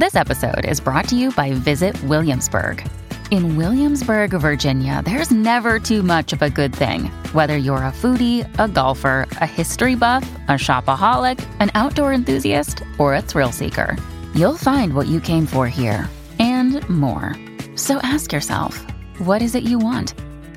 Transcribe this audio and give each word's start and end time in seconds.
This 0.00 0.16
episode 0.16 0.64
is 0.64 0.80
brought 0.80 1.08
to 1.08 1.14
you 1.14 1.30
by 1.30 1.52
Visit 1.52 2.02
Williamsburg. 2.04 2.82
In 3.30 3.58
Williamsburg, 3.58 4.30
Virginia, 4.30 5.02
there's 5.04 5.30
never 5.30 5.78
too 5.78 6.02
much 6.02 6.32
of 6.32 6.40
a 6.40 6.48
good 6.48 6.74
thing. 6.74 7.10
Whether 7.34 7.58
you're 7.58 7.84
a 7.84 7.92
foodie, 7.92 8.48
a 8.58 8.66
golfer, 8.66 9.28
a 9.42 9.46
history 9.46 9.96
buff, 9.96 10.22
a 10.48 10.52
shopaholic, 10.52 11.38
an 11.60 11.70
outdoor 11.74 12.14
enthusiast, 12.14 12.82
or 12.96 13.14
a 13.14 13.20
thrill 13.20 13.52
seeker, 13.52 13.94
you'll 14.34 14.56
find 14.56 14.94
what 14.94 15.06
you 15.06 15.20
came 15.20 15.44
for 15.44 15.68
here 15.68 16.08
and 16.38 16.80
more. 16.88 17.36
So 17.76 17.98
ask 17.98 18.32
yourself, 18.32 18.78
what 19.18 19.42
is 19.42 19.54
it 19.54 19.64
you 19.64 19.78
want? 19.78 20.14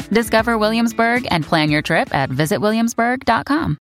Discover 0.10 0.58
Williamsburg 0.58 1.28
and 1.32 1.44
plan 1.44 1.70
your 1.70 1.82
trip 1.82 2.16
at 2.16 2.30
visitwilliamsburg.com. 2.30 3.78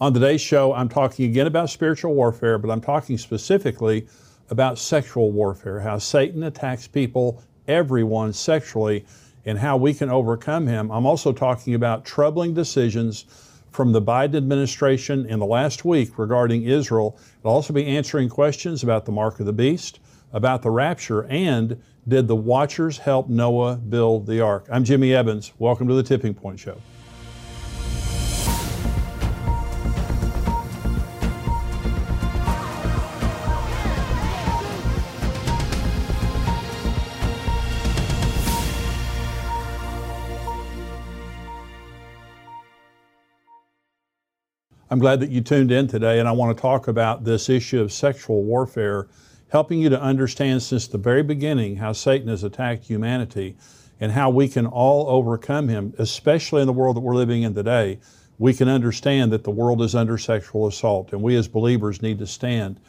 On 0.00 0.12
today's 0.12 0.40
show, 0.40 0.72
I'm 0.72 0.88
talking 0.88 1.30
again 1.30 1.46
about 1.46 1.70
spiritual 1.70 2.14
warfare, 2.14 2.58
but 2.58 2.68
I'm 2.68 2.80
talking 2.80 3.16
specifically 3.16 4.08
about 4.50 4.78
sexual 4.78 5.30
warfare, 5.30 5.80
how 5.80 5.98
Satan 5.98 6.42
attacks 6.42 6.86
people, 6.86 7.42
everyone 7.66 8.32
sexually, 8.32 9.04
and 9.44 9.58
how 9.58 9.76
we 9.76 9.94
can 9.94 10.10
overcome 10.10 10.66
him. 10.66 10.90
I'm 10.90 11.06
also 11.06 11.32
talking 11.32 11.74
about 11.74 12.04
troubling 12.04 12.54
decisions 12.54 13.24
from 13.70 13.92
the 13.92 14.02
Biden 14.02 14.36
administration 14.36 15.26
in 15.26 15.38
the 15.38 15.46
last 15.46 15.84
week 15.84 16.18
regarding 16.18 16.64
Israel. 16.64 17.18
I'll 17.44 17.52
also 17.52 17.72
be 17.72 17.86
answering 17.86 18.28
questions 18.28 18.82
about 18.82 19.04
the 19.04 19.12
mark 19.12 19.40
of 19.40 19.46
the 19.46 19.52
beast, 19.52 20.00
about 20.32 20.62
the 20.62 20.70
rapture, 20.70 21.24
and 21.26 21.80
did 22.06 22.26
the 22.26 22.36
watchers 22.36 22.98
help 22.98 23.28
Noah 23.28 23.76
build 23.76 24.26
the 24.26 24.40
ark? 24.40 24.66
I'm 24.70 24.84
Jimmy 24.84 25.14
Evans. 25.14 25.52
Welcome 25.58 25.88
to 25.88 25.94
the 25.94 26.02
Tipping 26.02 26.34
Point 26.34 26.58
Show. 26.58 26.80
I'm 44.90 44.98
glad 44.98 45.20
that 45.20 45.30
you 45.30 45.42
tuned 45.42 45.70
in 45.70 45.86
today, 45.86 46.18
and 46.18 46.26
I 46.26 46.32
want 46.32 46.56
to 46.56 46.60
talk 46.60 46.88
about 46.88 47.24
this 47.24 47.50
issue 47.50 47.82
of 47.82 47.92
sexual 47.92 48.42
warfare, 48.42 49.06
helping 49.50 49.80
you 49.80 49.90
to 49.90 50.00
understand 50.00 50.62
since 50.62 50.86
the 50.86 50.96
very 50.96 51.22
beginning 51.22 51.76
how 51.76 51.92
Satan 51.92 52.28
has 52.28 52.42
attacked 52.42 52.84
humanity 52.84 53.58
and 54.00 54.12
how 54.12 54.30
we 54.30 54.48
can 54.48 54.64
all 54.64 55.06
overcome 55.08 55.68
him, 55.68 55.92
especially 55.98 56.62
in 56.62 56.66
the 56.66 56.72
world 56.72 56.96
that 56.96 57.00
we're 57.00 57.14
living 57.14 57.42
in 57.42 57.54
today. 57.54 57.98
We 58.38 58.54
can 58.54 58.66
understand 58.68 59.30
that 59.32 59.44
the 59.44 59.50
world 59.50 59.82
is 59.82 59.94
under 59.94 60.16
sexual 60.16 60.66
assault, 60.66 61.12
and 61.12 61.20
we 61.20 61.36
as 61.36 61.48
believers 61.48 62.00
need 62.00 62.18
to 62.20 62.26
stand 62.26 62.80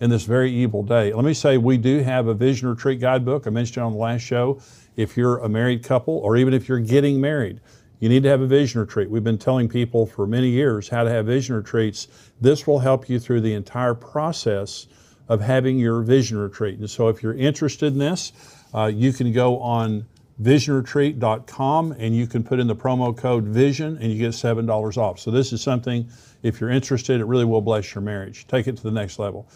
in 0.00 0.10
this 0.10 0.22
very 0.22 0.52
evil 0.52 0.84
day. 0.84 1.12
Let 1.12 1.24
me 1.24 1.34
say, 1.34 1.58
we 1.58 1.76
do 1.76 2.04
have 2.04 2.28
a 2.28 2.34
vision 2.34 2.68
retreat 2.68 3.00
guidebook. 3.00 3.48
I 3.48 3.50
mentioned 3.50 3.78
it 3.78 3.86
on 3.86 3.94
the 3.94 3.98
last 3.98 4.20
show. 4.20 4.60
If 4.94 5.16
you're 5.16 5.38
a 5.38 5.48
married 5.48 5.82
couple, 5.82 6.18
or 6.18 6.36
even 6.36 6.54
if 6.54 6.68
you're 6.68 6.78
getting 6.78 7.20
married, 7.20 7.60
you 8.00 8.08
need 8.08 8.22
to 8.22 8.28
have 8.28 8.40
a 8.40 8.46
vision 8.46 8.80
retreat. 8.80 9.10
We've 9.10 9.24
been 9.24 9.38
telling 9.38 9.68
people 9.68 10.06
for 10.06 10.26
many 10.26 10.48
years 10.48 10.88
how 10.88 11.04
to 11.04 11.10
have 11.10 11.26
vision 11.26 11.56
retreats. 11.56 12.08
This 12.40 12.66
will 12.66 12.78
help 12.78 13.08
you 13.08 13.18
through 13.18 13.40
the 13.40 13.54
entire 13.54 13.94
process 13.94 14.86
of 15.28 15.40
having 15.40 15.78
your 15.78 16.02
vision 16.02 16.38
retreat. 16.38 16.78
And 16.78 16.88
so 16.88 17.08
if 17.08 17.22
you're 17.22 17.34
interested 17.34 17.92
in 17.92 17.98
this, 17.98 18.32
uh, 18.74 18.86
you 18.86 19.12
can 19.12 19.32
go 19.32 19.58
on 19.60 20.06
visionretreat.com 20.42 21.92
and 21.98 22.14
you 22.14 22.26
can 22.26 22.44
put 22.44 22.60
in 22.60 22.66
the 22.66 22.76
promo 22.76 23.16
code 23.16 23.44
VISION 23.44 23.98
and 23.98 24.12
you 24.12 24.18
get 24.18 24.30
$7 24.32 24.96
off. 24.96 25.18
So 25.18 25.30
this 25.30 25.52
is 25.52 25.60
something, 25.60 26.08
if 26.42 26.60
you're 26.60 26.70
interested, 26.70 27.20
it 27.20 27.24
really 27.24 27.44
will 27.44 27.60
bless 27.60 27.94
your 27.94 28.02
marriage. 28.02 28.46
Take 28.46 28.68
it 28.68 28.76
to 28.76 28.82
the 28.82 28.92
next 28.92 29.18
level. 29.18 29.48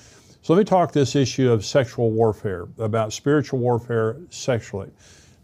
So 0.43 0.55
let 0.55 0.59
me 0.59 0.65
talk 0.65 0.91
this 0.91 1.15
issue 1.15 1.53
of 1.53 1.65
sexual 1.65 2.11
warfare, 2.11 2.67
about 2.79 3.13
spiritual 3.13 3.61
warfare 3.61 4.17
sexually. 4.31 4.91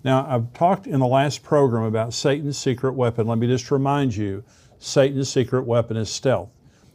Now, 0.09 0.27
I've 0.27 0.55
talked 0.55 0.87
in 0.87 1.01
the 1.01 1.07
last 1.07 1.43
program 1.43 1.83
about 1.83 2.15
Satan's 2.15 2.57
secret 2.57 2.95
weapon. 2.95 3.27
Let 3.27 3.37
me 3.37 3.47
just 3.47 3.71
remind 3.71 4.17
you 4.17 4.43
Satan's 4.79 5.29
secret 5.29 5.67
weapon 5.67 5.99
is 5.99 6.09
stealth. 6.09 6.49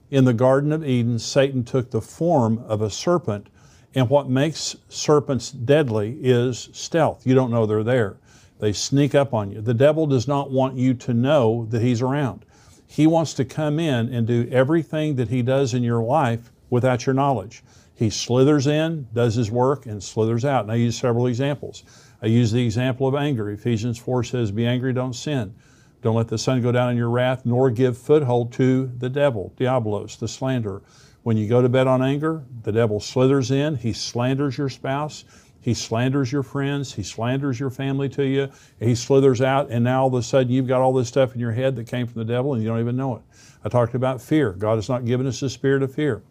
In 0.10 0.26
the 0.26 0.34
Garden 0.34 0.72
of 0.72 0.84
Eden, 0.84 1.20
Satan 1.20 1.64
took 1.64 1.92
the 1.92 2.02
form 2.02 2.58
of 2.68 2.82
a 2.82 2.90
serpent, 2.90 3.50
and 3.94 4.10
what 4.10 4.30
makes 4.30 4.76
serpents 4.90 5.52
deadly 5.52 6.18
is 6.24 6.70
stealth. 6.74 7.28
You 7.28 7.36
don't 7.36 7.52
know 7.52 7.68
they're 7.68 7.84
there. 7.84 8.18
They 8.58 8.74
sneak 8.74 9.14
up 9.14 9.32
on 9.32 9.52
you. 9.52 9.62
The 9.62 9.76
devil 9.76 10.08
does 10.08 10.28
not 10.28 10.50
want 10.50 10.76
you 10.76 10.96
to 10.96 11.14
know 11.14 11.68
that 11.70 11.84
he's 11.84 12.02
around. 12.02 12.46
He 12.88 13.06
wants 13.06 13.36
to 13.36 13.46
come 13.46 13.78
in 13.78 14.12
and 14.12 14.26
do 14.26 14.50
everything 14.52 15.18
that 15.18 15.30
he 15.30 15.44
does 15.44 15.76
in 15.76 15.84
your 15.84 16.02
life 16.02 16.52
without 16.72 17.06
your 17.06 17.14
knowledge. 17.14 17.62
He 17.94 18.10
slithers 18.10 18.66
in, 18.66 19.08
does 19.14 19.36
his 19.36 19.52
work, 19.52 19.86
and 19.86 20.02
slithers 20.02 20.44
out. 20.44 20.64
And 20.64 20.72
I 20.72 20.76
use 20.78 20.98
several 20.98 21.28
examples. 21.28 21.84
I 22.24 22.28
use 22.28 22.54
the 22.54 22.64
example 22.64 23.06
of 23.06 23.16
anger. 23.16 23.52
Ephesians 23.52 23.98
4 23.98 24.24
says, 24.24 24.50
Be 24.50 24.66
angry, 24.66 24.94
don't 24.94 25.14
sin. 25.14 25.54
Don't 26.02 26.16
let 26.16 26.30
the 26.30 26.38
sun 26.38 26.62
go 26.62 26.72
down 26.72 26.92
in 26.92 26.98
your 26.98 27.10
wrath, 27.10 27.46
nor 27.46 27.70
give 27.70 27.98
foothold 27.98 28.54
to 28.54 28.90
the 28.98 29.10
devil, 29.10 29.54
Diabolos, 29.58 30.18
the 30.18 30.28
slanderer. 30.30 30.82
When 31.24 31.36
you 31.36 31.50
go 31.50 31.62
to 31.62 31.68
bed 31.68 31.86
on 31.86 32.02
anger, 32.02 32.44
the 32.64 32.72
devil 32.72 33.02
slithers 33.02 33.52
in, 33.52 33.76
he 33.76 33.92
slanders 33.92 34.58
your 34.58 34.70
spouse, 34.70 35.26
he 35.60 35.74
slanders 35.74 36.32
your 36.32 36.44
friends, 36.44 36.94
he 36.94 37.04
slanders 37.04 37.60
your 37.60 37.70
family 37.70 38.08
to 38.10 38.26
you, 38.26 38.50
he 38.80 38.96
slithers 38.96 39.42
out, 39.42 39.70
and 39.70 39.84
now 39.84 40.04
all 40.04 40.08
of 40.08 40.14
a 40.14 40.24
sudden 40.24 40.52
you've 40.52 40.68
got 40.68 40.82
all 40.82 40.94
this 40.94 41.10
stuff 41.10 41.34
in 41.34 41.42
your 41.42 41.52
head 41.52 41.76
that 41.76 41.88
came 41.88 42.08
from 42.08 42.20
the 42.20 42.34
devil 42.34 42.54
and 42.54 42.64
you 42.64 42.70
don't 42.70 42.80
even 42.80 42.98
know 42.98 43.16
it. 43.16 43.22
I 43.66 43.70
talked 43.70 43.96
about 43.96 44.22
fear. 44.22 44.52
God 44.52 44.76
has 44.76 44.90
not 44.90 45.06
given 45.06 45.28
us 45.28 45.42
a 45.42 45.50
spirit 45.50 45.84
of 45.84 45.94
fear. 45.94 46.22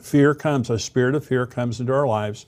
Fear 0.00 0.34
comes, 0.34 0.70
a 0.70 0.78
spirit 0.78 1.14
of 1.14 1.24
fear 1.24 1.46
comes 1.46 1.80
into 1.80 1.92
our 1.92 2.06
lives 2.06 2.46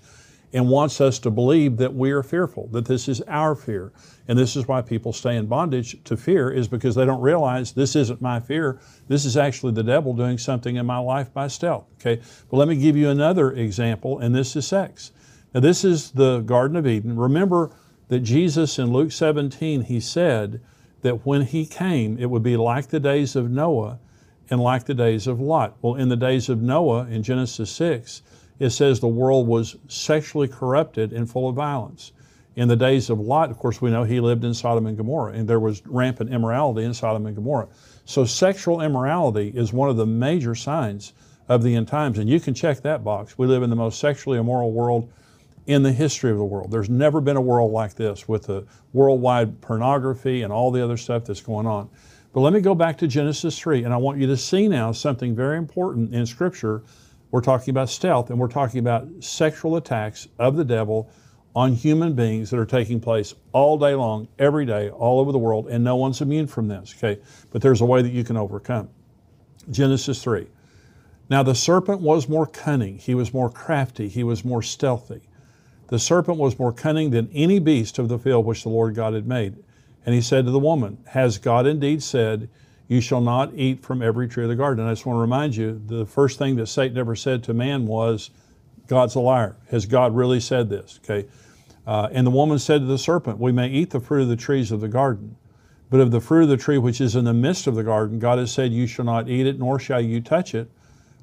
and 0.52 0.68
wants 0.68 1.00
us 1.00 1.18
to 1.18 1.30
believe 1.30 1.76
that 1.76 1.94
we 1.94 2.10
are 2.12 2.22
fearful, 2.22 2.68
that 2.68 2.86
this 2.86 3.08
is 3.08 3.20
our 3.22 3.54
fear. 3.54 3.92
And 4.28 4.38
this 4.38 4.56
is 4.56 4.66
why 4.66 4.82
people 4.82 5.12
stay 5.12 5.36
in 5.36 5.46
bondage 5.46 6.02
to 6.04 6.16
fear, 6.16 6.50
is 6.50 6.68
because 6.68 6.94
they 6.94 7.04
don't 7.04 7.20
realize 7.20 7.72
this 7.72 7.96
isn't 7.96 8.22
my 8.22 8.40
fear. 8.40 8.80
This 9.08 9.24
is 9.24 9.36
actually 9.36 9.72
the 9.72 9.82
devil 9.82 10.14
doing 10.14 10.38
something 10.38 10.76
in 10.76 10.86
my 10.86 10.98
life 10.98 11.32
by 11.32 11.48
stealth. 11.48 11.86
Okay? 12.00 12.22
But 12.50 12.56
let 12.56 12.68
me 12.68 12.76
give 12.76 12.96
you 12.96 13.10
another 13.10 13.52
example, 13.52 14.18
and 14.18 14.34
this 14.34 14.56
is 14.56 14.66
sex. 14.66 15.12
Now, 15.52 15.60
this 15.60 15.84
is 15.84 16.10
the 16.10 16.40
Garden 16.40 16.76
of 16.76 16.86
Eden. 16.86 17.16
Remember 17.16 17.70
that 18.08 18.20
Jesus 18.20 18.78
in 18.78 18.92
Luke 18.92 19.12
17, 19.12 19.82
he 19.82 20.00
said 20.00 20.60
that 21.02 21.26
when 21.26 21.42
he 21.42 21.66
came, 21.66 22.18
it 22.18 22.26
would 22.26 22.42
be 22.42 22.56
like 22.56 22.88
the 22.88 23.00
days 23.00 23.36
of 23.36 23.50
Noah 23.50 23.98
and 24.50 24.60
like 24.60 24.84
the 24.84 24.94
days 24.94 25.26
of 25.26 25.40
Lot. 25.40 25.76
Well, 25.82 25.96
in 25.96 26.08
the 26.08 26.16
days 26.16 26.48
of 26.48 26.62
Noah 26.62 27.06
in 27.06 27.22
Genesis 27.22 27.70
6, 27.70 28.22
it 28.58 28.70
says 28.70 29.00
the 29.00 29.08
world 29.08 29.46
was 29.46 29.76
sexually 29.88 30.48
corrupted 30.48 31.12
and 31.12 31.30
full 31.30 31.48
of 31.48 31.54
violence. 31.54 32.12
In 32.56 32.68
the 32.68 32.76
days 32.76 33.10
of 33.10 33.20
Lot, 33.20 33.50
of 33.50 33.58
course, 33.58 33.82
we 33.82 33.90
know 33.90 34.04
he 34.04 34.18
lived 34.18 34.42
in 34.42 34.54
Sodom 34.54 34.86
and 34.86 34.96
Gomorrah, 34.96 35.32
and 35.32 35.46
there 35.46 35.60
was 35.60 35.86
rampant 35.86 36.32
immorality 36.32 36.86
in 36.86 36.94
Sodom 36.94 37.26
and 37.26 37.36
Gomorrah. 37.36 37.68
So, 38.06 38.24
sexual 38.24 38.80
immorality 38.80 39.52
is 39.54 39.74
one 39.74 39.90
of 39.90 39.98
the 39.98 40.06
major 40.06 40.54
signs 40.54 41.12
of 41.48 41.62
the 41.62 41.76
end 41.76 41.88
times, 41.88 42.18
and 42.18 42.30
you 42.30 42.40
can 42.40 42.54
check 42.54 42.80
that 42.80 43.04
box. 43.04 43.36
We 43.36 43.46
live 43.46 43.62
in 43.62 43.68
the 43.68 43.76
most 43.76 44.00
sexually 44.00 44.38
immoral 44.38 44.72
world 44.72 45.10
in 45.66 45.82
the 45.82 45.92
history 45.92 46.30
of 46.30 46.38
the 46.38 46.44
world. 46.44 46.70
There's 46.70 46.88
never 46.88 47.20
been 47.20 47.36
a 47.36 47.40
world 47.42 47.72
like 47.72 47.94
this 47.94 48.26
with 48.26 48.44
the 48.44 48.64
worldwide 48.92 49.60
pornography 49.60 50.42
and 50.42 50.52
all 50.52 50.70
the 50.70 50.82
other 50.82 50.96
stuff 50.96 51.24
that's 51.24 51.40
going 51.40 51.66
on. 51.66 51.90
But 52.32 52.40
let 52.40 52.52
me 52.52 52.60
go 52.60 52.74
back 52.74 52.98
to 52.98 53.06
Genesis 53.06 53.58
3, 53.58 53.84
and 53.84 53.92
I 53.92 53.96
want 53.96 54.18
you 54.18 54.26
to 54.28 54.36
see 54.36 54.68
now 54.68 54.92
something 54.92 55.34
very 55.34 55.58
important 55.58 56.14
in 56.14 56.24
Scripture 56.24 56.82
we're 57.30 57.40
talking 57.40 57.70
about 57.70 57.90
stealth, 57.90 58.30
and 58.30 58.38
we're 58.38 58.48
talking 58.48 58.80
about 58.80 59.08
sexual 59.20 59.76
attacks 59.76 60.28
of 60.38 60.56
the 60.56 60.64
devil 60.64 61.10
on 61.54 61.72
human 61.72 62.12
beings 62.12 62.50
that 62.50 62.58
are 62.58 62.66
taking 62.66 63.00
place 63.00 63.34
all 63.52 63.78
day 63.78 63.94
long, 63.94 64.28
every 64.38 64.66
day, 64.66 64.90
all 64.90 65.20
over 65.20 65.32
the 65.32 65.38
world, 65.38 65.68
and 65.68 65.82
no 65.82 65.96
one's 65.96 66.20
immune 66.20 66.46
from 66.46 66.68
this, 66.68 66.94
okay? 66.96 67.20
But 67.50 67.62
there's 67.62 67.80
a 67.80 67.86
way 67.86 68.02
that 68.02 68.12
you 68.12 68.24
can 68.24 68.36
overcome. 68.36 68.90
Genesis 69.70 70.22
3. 70.22 70.46
Now 71.28 71.42
the 71.42 71.54
serpent 71.54 72.00
was 72.00 72.28
more 72.28 72.46
cunning, 72.46 72.98
he 72.98 73.14
was 73.14 73.34
more 73.34 73.50
crafty, 73.50 74.08
he 74.08 74.22
was 74.22 74.44
more 74.44 74.62
stealthy. 74.62 75.22
The 75.88 75.98
serpent 75.98 76.38
was 76.38 76.58
more 76.58 76.72
cunning 76.72 77.10
than 77.10 77.30
any 77.32 77.58
beast 77.58 77.98
of 77.98 78.08
the 78.08 78.18
field 78.18 78.44
which 78.44 78.62
the 78.62 78.68
Lord 78.68 78.94
God 78.94 79.14
had 79.14 79.26
made. 79.26 79.56
And 80.04 80.14
he 80.14 80.20
said 80.20 80.44
to 80.44 80.50
the 80.50 80.58
woman, 80.58 80.98
Has 81.06 81.38
God 81.38 81.66
indeed 81.66 82.02
said, 82.02 82.48
you 82.88 83.00
shall 83.00 83.20
not 83.20 83.52
eat 83.54 83.80
from 83.80 84.02
every 84.02 84.28
tree 84.28 84.44
of 84.44 84.50
the 84.50 84.56
garden. 84.56 84.86
I 84.86 84.92
just 84.92 85.06
want 85.06 85.16
to 85.16 85.20
remind 85.20 85.56
you 85.56 85.82
the 85.86 86.06
first 86.06 86.38
thing 86.38 86.56
that 86.56 86.66
Satan 86.66 86.96
ever 86.98 87.16
said 87.16 87.42
to 87.44 87.54
man 87.54 87.86
was, 87.86 88.30
God's 88.86 89.16
a 89.16 89.20
liar. 89.20 89.56
Has 89.70 89.86
God 89.86 90.14
really 90.14 90.40
said 90.40 90.68
this? 90.70 91.00
Okay. 91.04 91.28
Uh, 91.86 92.08
and 92.12 92.26
the 92.26 92.30
woman 92.30 92.58
said 92.58 92.80
to 92.80 92.86
the 92.86 92.98
serpent, 92.98 93.38
We 93.38 93.52
may 93.52 93.68
eat 93.68 93.90
the 93.90 94.00
fruit 94.00 94.22
of 94.22 94.28
the 94.28 94.36
trees 94.36 94.72
of 94.72 94.80
the 94.80 94.88
garden, 94.88 95.36
but 95.90 96.00
of 96.00 96.10
the 96.10 96.20
fruit 96.20 96.44
of 96.44 96.48
the 96.48 96.56
tree 96.56 96.78
which 96.78 97.00
is 97.00 97.14
in 97.14 97.24
the 97.24 97.34
midst 97.34 97.66
of 97.66 97.74
the 97.74 97.84
garden, 97.84 98.18
God 98.18 98.38
has 98.38 98.52
said, 98.52 98.72
You 98.72 98.86
shall 98.86 99.04
not 99.04 99.28
eat 99.28 99.46
it, 99.46 99.58
nor 99.58 99.78
shall 99.78 100.00
you 100.00 100.20
touch 100.20 100.54
it, 100.54 100.70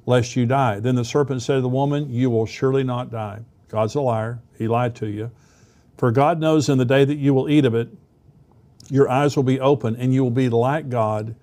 lest 0.06 0.36
you 0.36 0.46
die. 0.46 0.80
Then 0.80 0.94
the 0.94 1.04
serpent 1.04 1.42
said 1.42 1.56
to 1.56 1.60
the 1.60 1.68
woman, 1.68 2.10
You 2.10 2.30
will 2.30 2.46
surely 2.46 2.84
not 2.84 3.10
die. 3.10 3.40
God's 3.68 3.94
a 3.94 4.00
liar. 4.00 4.40
He 4.56 4.68
lied 4.68 4.94
to 4.96 5.06
you. 5.06 5.30
For 5.96 6.10
God 6.10 6.40
knows 6.40 6.68
in 6.68 6.78
the 6.78 6.84
day 6.84 7.04
that 7.04 7.16
you 7.16 7.34
will 7.34 7.48
eat 7.48 7.64
of 7.64 7.74
it, 7.74 7.88
your 8.90 9.08
eyes 9.08 9.36
will 9.36 9.44
be 9.44 9.60
open, 9.60 9.96
and 9.96 10.12
you 10.12 10.22
will 10.22 10.30
be 10.30 10.48
like 10.48 10.88
God, 10.88 11.34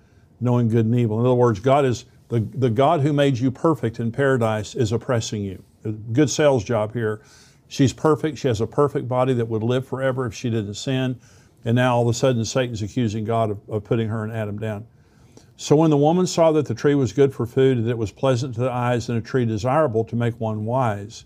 knowing 0.42 0.68
good 0.68 0.84
and 0.84 0.94
evil. 0.94 1.20
In 1.20 1.26
other 1.26 1.34
words, 1.34 1.60
God 1.60 1.84
is 1.84 2.04
the, 2.28 2.40
the 2.40 2.70
God 2.70 3.00
who 3.00 3.12
made 3.12 3.38
you 3.38 3.50
perfect 3.50 4.00
in 4.00 4.10
paradise 4.10 4.74
is 4.74 4.92
oppressing 4.92 5.42
you. 5.42 5.62
Good 6.12 6.30
sales 6.30 6.64
job 6.64 6.92
here. 6.92 7.20
She's 7.68 7.92
perfect. 7.92 8.38
She 8.38 8.48
has 8.48 8.60
a 8.60 8.66
perfect 8.66 9.08
body 9.08 9.34
that 9.34 9.46
would 9.46 9.62
live 9.62 9.86
forever 9.86 10.26
if 10.26 10.34
she 10.34 10.50
didn't 10.50 10.74
sin. 10.74 11.18
And 11.64 11.76
now 11.76 11.96
all 11.96 12.02
of 12.02 12.08
a 12.08 12.14
sudden, 12.14 12.44
Satan's 12.44 12.82
accusing 12.82 13.24
God 13.24 13.50
of, 13.50 13.60
of 13.68 13.84
putting 13.84 14.08
her 14.08 14.24
and 14.24 14.32
Adam 14.32 14.58
down. 14.58 14.86
So 15.56 15.76
when 15.76 15.90
the 15.90 15.96
woman 15.96 16.26
saw 16.26 16.52
that 16.52 16.66
the 16.66 16.74
tree 16.74 16.94
was 16.94 17.12
good 17.12 17.32
for 17.32 17.46
food, 17.46 17.78
and 17.78 17.86
that 17.86 17.92
it 17.92 17.98
was 17.98 18.10
pleasant 18.10 18.54
to 18.54 18.60
the 18.62 18.70
eyes, 18.70 19.08
and 19.08 19.18
a 19.18 19.20
tree 19.20 19.44
desirable 19.44 20.02
to 20.04 20.16
make 20.16 20.38
one 20.40 20.64
wise, 20.64 21.24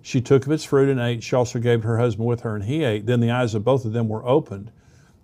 she 0.00 0.20
took 0.20 0.46
of 0.46 0.52
its 0.52 0.64
fruit 0.64 0.88
and 0.88 1.00
ate. 1.00 1.22
She 1.22 1.36
also 1.36 1.58
gave 1.58 1.82
her 1.82 1.98
husband 1.98 2.26
with 2.26 2.40
her, 2.40 2.54
and 2.54 2.64
he 2.64 2.84
ate. 2.84 3.06
Then 3.06 3.20
the 3.20 3.30
eyes 3.30 3.54
of 3.54 3.64
both 3.64 3.84
of 3.84 3.92
them 3.92 4.08
were 4.08 4.24
opened, 4.26 4.70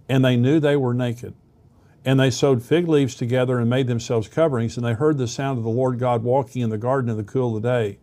and 0.09 0.25
they 0.25 0.37
knew 0.37 0.61
they 0.61 0.77
were 0.77 0.93
naked. 0.93 1.35
And 2.05 2.21
they 2.21 2.31
sewed 2.31 2.63
fig 2.63 2.87
leaves 2.87 3.15
together 3.15 3.59
and 3.59 3.71
made 3.71 3.87
themselves 3.87 4.29
coverings. 4.29 4.77
And 4.77 4.85
they 4.85 4.93
heard 4.93 5.19
the 5.19 5.27
sound 5.27 5.59
of 5.59 5.65
the 5.65 5.71
Lord 5.71 5.99
God 5.99 6.23
walking 6.23 6.63
in 6.63 6.71
the 6.71 6.79
garden 6.79 7.11
in 7.11 7.17
the 7.17 7.25
cool 7.25 7.57
of 7.57 7.63
the 7.63 7.69
day. 7.69 7.99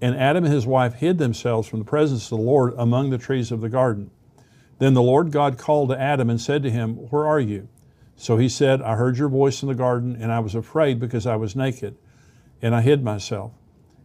And 0.00 0.16
Adam 0.16 0.44
and 0.44 0.52
his 0.52 0.66
wife 0.66 0.94
hid 0.94 1.18
themselves 1.18 1.68
from 1.68 1.78
the 1.78 1.84
presence 1.84 2.24
of 2.24 2.38
the 2.38 2.44
Lord 2.44 2.74
among 2.76 3.10
the 3.10 3.18
trees 3.18 3.50
of 3.50 3.60
the 3.60 3.68
garden. 3.68 4.10
Then 4.78 4.94
the 4.94 5.02
Lord 5.02 5.30
God 5.30 5.56
called 5.58 5.88
to 5.90 6.00
Adam 6.00 6.28
and 6.28 6.40
said 6.40 6.62
to 6.62 6.70
him, 6.70 6.96
Where 7.10 7.26
are 7.26 7.40
you? 7.40 7.68
So 8.16 8.36
he 8.36 8.48
said, 8.48 8.82
I 8.82 8.96
heard 8.96 9.18
your 9.18 9.28
voice 9.28 9.62
in 9.62 9.68
the 9.68 9.74
garden, 9.74 10.16
and 10.20 10.32
I 10.32 10.40
was 10.40 10.54
afraid 10.54 10.98
because 10.98 11.26
I 11.26 11.36
was 11.36 11.56
naked, 11.56 11.96
and 12.62 12.74
I 12.74 12.80
hid 12.80 13.02
myself. 13.02 13.52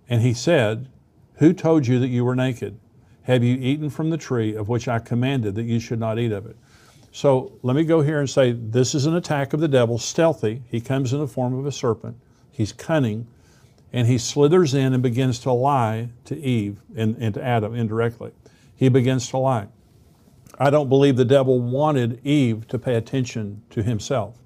And 0.09 0.21
he 0.21 0.33
said, 0.33 0.89
Who 1.35 1.53
told 1.53 1.87
you 1.87 1.99
that 1.99 2.07
you 2.07 2.25
were 2.25 2.35
naked? 2.35 2.79
Have 3.23 3.43
you 3.43 3.55
eaten 3.55 3.89
from 3.89 4.09
the 4.09 4.17
tree 4.17 4.55
of 4.55 4.67
which 4.67 4.87
I 4.87 4.99
commanded 4.99 5.55
that 5.55 5.63
you 5.63 5.79
should 5.79 5.99
not 5.99 6.19
eat 6.19 6.31
of 6.31 6.45
it? 6.45 6.57
So 7.11 7.51
let 7.61 7.75
me 7.75 7.83
go 7.83 8.01
here 8.01 8.19
and 8.19 8.29
say 8.29 8.53
this 8.53 8.95
is 8.95 9.05
an 9.05 9.15
attack 9.15 9.53
of 9.53 9.59
the 9.59 9.67
devil, 9.67 9.97
stealthy. 9.97 10.63
He 10.69 10.79
comes 10.79 11.11
in 11.11 11.19
the 11.19 11.27
form 11.27 11.53
of 11.53 11.65
a 11.65 11.71
serpent. 11.71 12.17
He's 12.51 12.71
cunning, 12.71 13.27
and 13.91 14.07
he 14.07 14.17
slithers 14.17 14.73
in 14.73 14.93
and 14.93 15.03
begins 15.03 15.39
to 15.39 15.51
lie 15.51 16.09
to 16.25 16.37
Eve 16.39 16.81
and, 16.95 17.17
and 17.17 17.33
to 17.33 17.43
Adam 17.43 17.75
indirectly. 17.75 18.31
He 18.75 18.87
begins 18.87 19.27
to 19.29 19.37
lie. 19.37 19.67
I 20.57 20.69
don't 20.69 20.89
believe 20.89 21.17
the 21.17 21.25
devil 21.25 21.59
wanted 21.59 22.25
Eve 22.25 22.67
to 22.69 22.79
pay 22.79 22.95
attention 22.95 23.63
to 23.71 23.83
himself. 23.83 24.37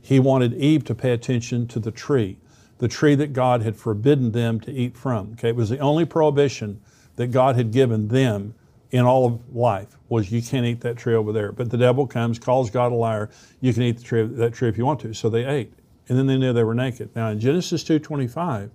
He 0.00 0.18
wanted 0.18 0.54
Eve 0.54 0.84
to 0.84 0.94
pay 0.94 1.12
attention 1.12 1.66
to 1.68 1.80
the 1.80 1.90
tree, 1.90 2.38
the 2.78 2.88
tree 2.88 3.14
that 3.16 3.32
God 3.32 3.62
had 3.62 3.76
forbidden 3.76 4.32
them 4.32 4.60
to 4.60 4.72
eat 4.72 4.96
from. 4.96 5.32
Okay, 5.32 5.48
it 5.48 5.56
was 5.56 5.68
the 5.68 5.78
only 5.80 6.04
prohibition 6.04 6.80
that 7.16 7.28
God 7.28 7.56
had 7.56 7.72
given 7.72 8.08
them 8.08 8.54
in 8.90 9.04
all 9.04 9.26
of 9.26 9.54
life 9.54 9.96
was 10.08 10.30
you 10.30 10.40
can't 10.40 10.64
eat 10.64 10.80
that 10.82 10.96
tree 10.96 11.14
over 11.14 11.32
there. 11.32 11.52
But 11.52 11.70
the 11.70 11.76
devil 11.76 12.06
comes, 12.06 12.38
calls 12.38 12.70
God 12.70 12.92
a 12.92 12.94
liar. 12.94 13.30
You 13.60 13.72
can 13.72 13.82
eat 13.82 13.98
the 13.98 14.04
tree, 14.04 14.24
that 14.24 14.54
tree 14.54 14.68
if 14.68 14.78
you 14.78 14.86
want 14.86 15.00
to. 15.00 15.12
So 15.12 15.28
they 15.28 15.44
ate, 15.44 15.72
and 16.08 16.16
then 16.16 16.26
they 16.26 16.38
knew 16.38 16.52
they 16.52 16.64
were 16.64 16.74
naked. 16.74 17.10
Now 17.16 17.28
in 17.30 17.40
Genesis 17.40 17.82
two 17.82 17.98
twenty 17.98 18.28
five, 18.28 18.70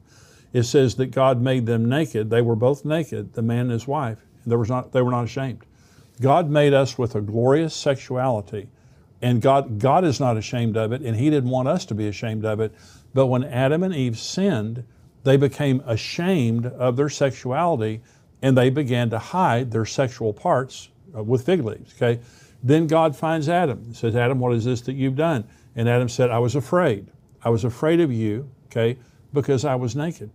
it 0.53 0.63
says 0.63 0.95
that 0.95 1.07
God 1.07 1.41
made 1.41 1.65
them 1.65 1.87
naked. 1.87 2.29
They 2.29 2.41
were 2.41 2.57
both 2.57 2.83
naked, 2.83 3.33
the 3.33 3.41
man 3.41 3.61
and 3.61 3.71
his 3.71 3.87
wife. 3.87 4.25
There 4.45 4.57
was 4.57 4.69
not, 4.69 4.91
they 4.91 5.01
were 5.01 5.11
not 5.11 5.23
ashamed. 5.23 5.63
God 6.19 6.49
made 6.49 6.73
us 6.73 6.97
with 6.97 7.15
a 7.15 7.21
glorious 7.21 7.73
sexuality, 7.73 8.67
and 9.21 9.41
God, 9.41 9.79
God 9.79 10.03
is 10.03 10.19
not 10.19 10.35
ashamed 10.35 10.77
of 10.77 10.91
it, 10.91 11.01
and 11.01 11.15
He 11.15 11.29
didn't 11.29 11.49
want 11.49 11.67
us 11.67 11.85
to 11.85 11.95
be 11.95 12.07
ashamed 12.07 12.43
of 12.43 12.59
it. 12.59 12.73
But 13.13 13.27
when 13.27 13.43
Adam 13.43 13.83
and 13.83 13.95
Eve 13.95 14.19
sinned, 14.19 14.83
they 15.23 15.37
became 15.37 15.81
ashamed 15.85 16.65
of 16.65 16.95
their 16.95 17.09
sexuality 17.09 18.01
and 18.41 18.57
they 18.57 18.69
began 18.69 19.09
to 19.09 19.19
hide 19.19 19.71
their 19.71 19.85
sexual 19.85 20.33
parts 20.33 20.89
uh, 21.15 21.23
with 21.23 21.45
fig 21.45 21.63
leaves. 21.63 21.93
Okay. 21.95 22.21
Then 22.63 22.88
God 22.88 23.15
finds 23.15 23.49
Adam 23.49 23.79
and 23.85 23.95
says, 23.95 24.15
Adam, 24.15 24.39
what 24.39 24.53
is 24.53 24.65
this 24.65 24.81
that 24.81 24.93
you've 24.93 25.15
done? 25.15 25.47
And 25.75 25.89
Adam 25.89 26.09
said, 26.09 26.29
I 26.29 26.39
was 26.39 26.55
afraid. 26.55 27.07
I 27.43 27.49
was 27.49 27.63
afraid 27.63 27.99
of 27.99 28.11
you, 28.11 28.49
okay, 28.67 28.97
because 29.33 29.65
I 29.65 29.75
was 29.75 29.95
naked. 29.95 30.29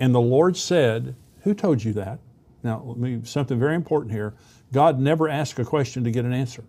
And 0.00 0.14
the 0.14 0.20
Lord 0.20 0.56
said, 0.56 1.14
Who 1.42 1.54
told 1.54 1.82
you 1.82 1.92
that? 1.94 2.18
Now, 2.62 2.82
let 2.84 2.98
me 2.98 3.20
something 3.24 3.58
very 3.58 3.74
important 3.74 4.12
here. 4.12 4.34
God 4.72 4.98
never 4.98 5.28
asks 5.28 5.58
a 5.58 5.64
question 5.64 6.04
to 6.04 6.10
get 6.10 6.24
an 6.24 6.32
answer. 6.32 6.64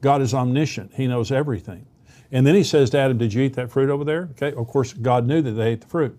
God 0.00 0.22
is 0.22 0.34
omniscient, 0.34 0.92
He 0.94 1.06
knows 1.06 1.30
everything. 1.30 1.86
And 2.32 2.46
then 2.46 2.54
He 2.54 2.64
says 2.64 2.90
to 2.90 2.98
Adam, 2.98 3.18
Did 3.18 3.32
you 3.32 3.42
eat 3.42 3.54
that 3.54 3.70
fruit 3.70 3.90
over 3.90 4.04
there? 4.04 4.30
Okay, 4.32 4.52
of 4.56 4.66
course, 4.66 4.92
God 4.92 5.26
knew 5.26 5.42
that 5.42 5.52
they 5.52 5.72
ate 5.72 5.82
the 5.82 5.86
fruit. 5.86 6.18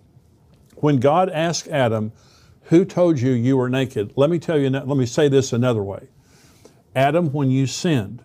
When 0.75 0.99
God 0.99 1.29
asked 1.29 1.67
Adam, 1.67 2.11
Who 2.67 2.83
told 2.83 3.19
you 3.19 3.31
you 3.31 3.55
were 3.55 3.69
naked? 3.69 4.13
Let 4.15 4.29
me 4.29 4.39
tell 4.39 4.57
you, 4.57 4.69
let 4.69 4.87
me 4.87 5.05
say 5.05 5.29
this 5.29 5.53
another 5.53 5.83
way. 5.83 6.07
Adam, 6.95 7.31
when 7.31 7.49
you 7.49 7.65
sinned, 7.65 8.21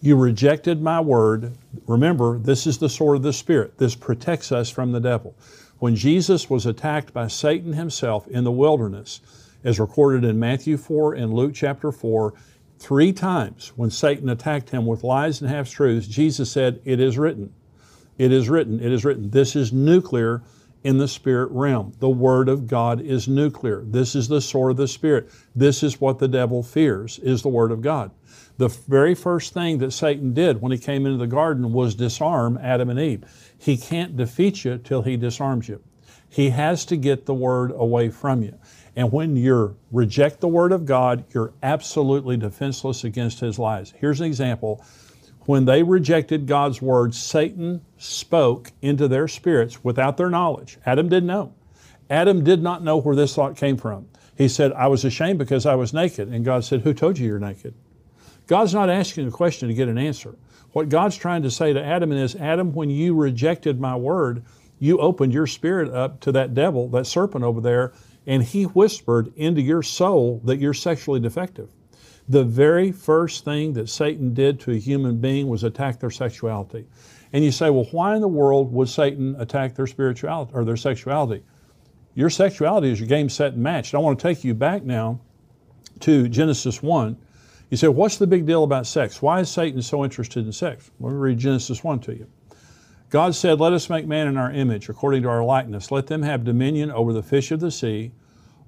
you 0.00 0.16
rejected 0.16 0.80
my 0.80 1.00
word. 1.00 1.56
Remember, 1.86 2.38
this 2.38 2.66
is 2.66 2.78
the 2.78 2.88
sword 2.88 3.16
of 3.16 3.22
the 3.22 3.32
Spirit. 3.32 3.76
This 3.76 3.94
protects 3.94 4.50
us 4.50 4.70
from 4.70 4.92
the 4.92 5.00
devil. 5.00 5.34
When 5.78 5.94
Jesus 5.94 6.48
was 6.48 6.64
attacked 6.64 7.12
by 7.12 7.26
Satan 7.26 7.74
himself 7.74 8.26
in 8.28 8.44
the 8.44 8.52
wilderness, 8.52 9.20
as 9.62 9.78
recorded 9.78 10.24
in 10.24 10.38
Matthew 10.38 10.78
4 10.78 11.14
and 11.14 11.34
Luke 11.34 11.52
chapter 11.54 11.92
4, 11.92 12.32
three 12.78 13.12
times 13.12 13.72
when 13.76 13.90
Satan 13.90 14.30
attacked 14.30 14.70
him 14.70 14.86
with 14.86 15.04
lies 15.04 15.42
and 15.42 15.50
half 15.50 15.70
truths, 15.70 16.06
Jesus 16.06 16.50
said, 16.50 16.80
It 16.84 16.98
is 17.00 17.18
written. 17.18 17.52
It 18.16 18.32
is 18.32 18.48
written. 18.48 18.80
It 18.80 18.92
is 18.92 19.04
written. 19.04 19.30
This 19.30 19.54
is 19.54 19.72
nuclear 19.72 20.42
in 20.84 20.98
the 20.98 21.08
spirit 21.08 21.50
realm. 21.50 21.92
The 21.98 22.08
Word 22.08 22.48
of 22.48 22.66
God 22.66 23.00
is 23.00 23.26
nuclear. 23.26 23.82
This 23.84 24.14
is 24.14 24.28
the 24.28 24.40
sword 24.40 24.72
of 24.72 24.76
the 24.76 24.86
Spirit. 24.86 25.30
This 25.56 25.82
is 25.82 26.00
what 26.00 26.18
the 26.18 26.28
devil 26.28 26.62
fears, 26.62 27.18
is 27.20 27.42
the 27.42 27.48
Word 27.48 27.72
of 27.72 27.80
God. 27.80 28.10
The 28.58 28.68
very 28.68 29.14
first 29.14 29.52
thing 29.52 29.78
that 29.78 29.92
Satan 29.92 30.34
did 30.34 30.60
when 30.60 30.70
he 30.70 30.78
came 30.78 31.06
into 31.06 31.18
the 31.18 31.26
garden 31.26 31.72
was 31.72 31.94
disarm 31.94 32.58
Adam 32.62 32.90
and 32.90 33.00
Eve. 33.00 33.24
He 33.58 33.76
can't 33.76 34.16
defeat 34.16 34.64
you 34.64 34.78
till 34.78 35.02
he 35.02 35.16
disarms 35.16 35.68
you. 35.68 35.82
He 36.28 36.50
has 36.50 36.84
to 36.86 36.96
get 36.96 37.26
the 37.26 37.34
Word 37.34 37.72
away 37.74 38.10
from 38.10 38.42
you. 38.42 38.58
And 38.96 39.10
when 39.10 39.36
you 39.36 39.76
reject 39.90 40.40
the 40.40 40.48
Word 40.48 40.72
of 40.72 40.84
God, 40.84 41.24
you're 41.32 41.52
absolutely 41.62 42.36
defenseless 42.36 43.04
against 43.04 43.40
His 43.40 43.58
lies. 43.58 43.92
Here's 43.96 44.20
an 44.20 44.26
example. 44.26 44.84
When 45.46 45.66
they 45.66 45.82
rejected 45.82 46.46
God's 46.46 46.80
Word, 46.80 47.14
Satan 47.14 47.82
spoke 47.98 48.72
into 48.80 49.08
their 49.08 49.28
spirits 49.28 49.84
without 49.84 50.16
their 50.16 50.30
knowledge. 50.30 50.78
Adam 50.86 51.08
didn't 51.08 51.26
know. 51.26 51.52
Adam 52.08 52.44
did 52.44 52.62
not 52.62 52.82
know 52.82 52.96
where 52.96 53.16
this 53.16 53.34
thought 53.34 53.56
came 53.56 53.76
from. 53.76 54.06
He 54.36 54.48
said, 54.48 54.72
I 54.72 54.88
was 54.88 55.04
ashamed 55.04 55.38
because 55.38 55.66
I 55.66 55.74
was 55.74 55.92
naked. 55.92 56.28
And 56.28 56.44
God 56.44 56.64
said, 56.64 56.80
Who 56.80 56.94
told 56.94 57.18
you 57.18 57.26
you're 57.26 57.38
naked? 57.38 57.74
God's 58.46 58.74
not 58.74 58.90
asking 58.90 59.28
a 59.28 59.30
question 59.30 59.68
to 59.68 59.74
get 59.74 59.88
an 59.88 59.98
answer. 59.98 60.34
What 60.72 60.88
God's 60.88 61.16
trying 61.16 61.42
to 61.42 61.50
say 61.50 61.72
to 61.72 61.82
Adam 61.82 62.10
is, 62.12 62.34
Adam, 62.36 62.72
when 62.72 62.90
you 62.90 63.14
rejected 63.14 63.80
my 63.80 63.96
word, 63.96 64.44
you 64.78 64.98
opened 64.98 65.32
your 65.32 65.46
spirit 65.46 65.92
up 65.92 66.20
to 66.20 66.32
that 66.32 66.52
devil, 66.52 66.88
that 66.88 67.06
serpent 67.06 67.44
over 67.44 67.60
there, 67.60 67.92
and 68.26 68.42
he 68.42 68.64
whispered 68.64 69.32
into 69.36 69.62
your 69.62 69.82
soul 69.82 70.40
that 70.44 70.58
you're 70.58 70.74
sexually 70.74 71.20
defective. 71.20 71.68
The 72.28 72.44
very 72.44 72.90
first 72.90 73.44
thing 73.44 73.74
that 73.74 73.88
Satan 73.88 74.32
did 74.32 74.60
to 74.60 74.72
a 74.72 74.78
human 74.78 75.18
being 75.20 75.48
was 75.48 75.64
attack 75.64 76.00
their 76.00 76.10
sexuality. 76.10 76.86
And 77.32 77.44
you 77.44 77.50
say, 77.50 77.68
well, 77.70 77.86
why 77.90 78.14
in 78.14 78.20
the 78.20 78.28
world 78.28 78.72
would 78.72 78.88
Satan 78.88 79.36
attack 79.38 79.74
their 79.74 79.86
spirituality 79.86 80.52
or 80.54 80.64
their 80.64 80.76
sexuality? 80.76 81.42
Your 82.14 82.30
sexuality 82.30 82.90
is 82.90 83.00
your 83.00 83.08
game 83.08 83.28
set 83.28 83.54
and 83.54 83.62
matched. 83.62 83.94
I 83.94 83.98
want 83.98 84.18
to 84.18 84.22
take 84.22 84.44
you 84.44 84.54
back 84.54 84.84
now 84.84 85.20
to 86.00 86.28
Genesis 86.28 86.82
1. 86.82 87.16
You 87.70 87.76
say, 87.76 87.88
what's 87.88 88.18
the 88.18 88.26
big 88.26 88.46
deal 88.46 88.62
about 88.62 88.86
sex? 88.86 89.20
Why 89.20 89.40
is 89.40 89.50
Satan 89.50 89.82
so 89.82 90.04
interested 90.04 90.46
in 90.46 90.52
sex? 90.52 90.90
Let 91.00 91.12
me 91.12 91.18
read 91.18 91.38
Genesis 91.38 91.82
1 91.82 92.00
to 92.00 92.14
you. 92.14 92.26
God 93.14 93.34
said, 93.34 93.60
Let 93.60 93.72
us 93.72 93.88
make 93.88 94.08
man 94.08 94.26
in 94.26 94.36
our 94.36 94.50
image, 94.50 94.88
according 94.88 95.22
to 95.22 95.28
our 95.28 95.44
likeness. 95.44 95.92
Let 95.92 96.08
them 96.08 96.22
have 96.22 96.42
dominion 96.42 96.90
over 96.90 97.12
the 97.12 97.22
fish 97.22 97.52
of 97.52 97.60
the 97.60 97.70
sea, 97.70 98.10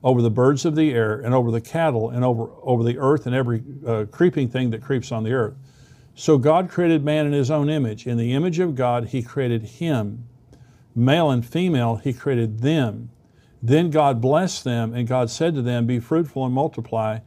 over 0.03 0.23
the 0.23 0.31
birds 0.31 0.65
of 0.65 0.77
the 0.77 0.93
air, 0.93 1.19
and 1.19 1.35
over 1.35 1.51
the 1.51 1.61
cattle, 1.61 2.11
and 2.11 2.25
over, 2.25 2.49
over 2.63 2.85
the 2.85 2.99
earth, 2.99 3.27
and 3.27 3.35
every 3.35 3.63
uh, 3.87 4.05
creeping 4.11 4.49
thing 4.49 4.71
that 4.71 4.83
creeps 4.83 5.11
on 5.11 5.25
the 5.25 5.33
earth. 5.33 5.55
So 6.15 6.39
God 6.39 6.71
created 6.71 7.05
man 7.05 7.27
in 7.27 7.33
his 7.33 7.51
own 7.51 7.69
image. 7.69 8.07
In 8.07 8.17
the 8.17 8.33
image 8.33 8.59
of 8.59 8.75
God, 8.75 9.09
he 9.09 9.23
created 9.23 9.63
him. 9.63 10.27
Male 10.95 11.31
and 11.31 11.45
female, 11.45 11.97
he 11.97 12.13
created 12.13 12.61
them. 12.61 13.11
Then 13.63 13.91
God 13.91 14.21
blessed 14.21 14.65
them, 14.65 14.95
and 14.95 15.07
God 15.09 15.29
said 15.29 15.55
to 15.55 15.63
them, 15.63 15.87
Be 15.87 15.99
fruitful 15.99 16.45
and 16.45 16.55
multiply, 16.55 17.19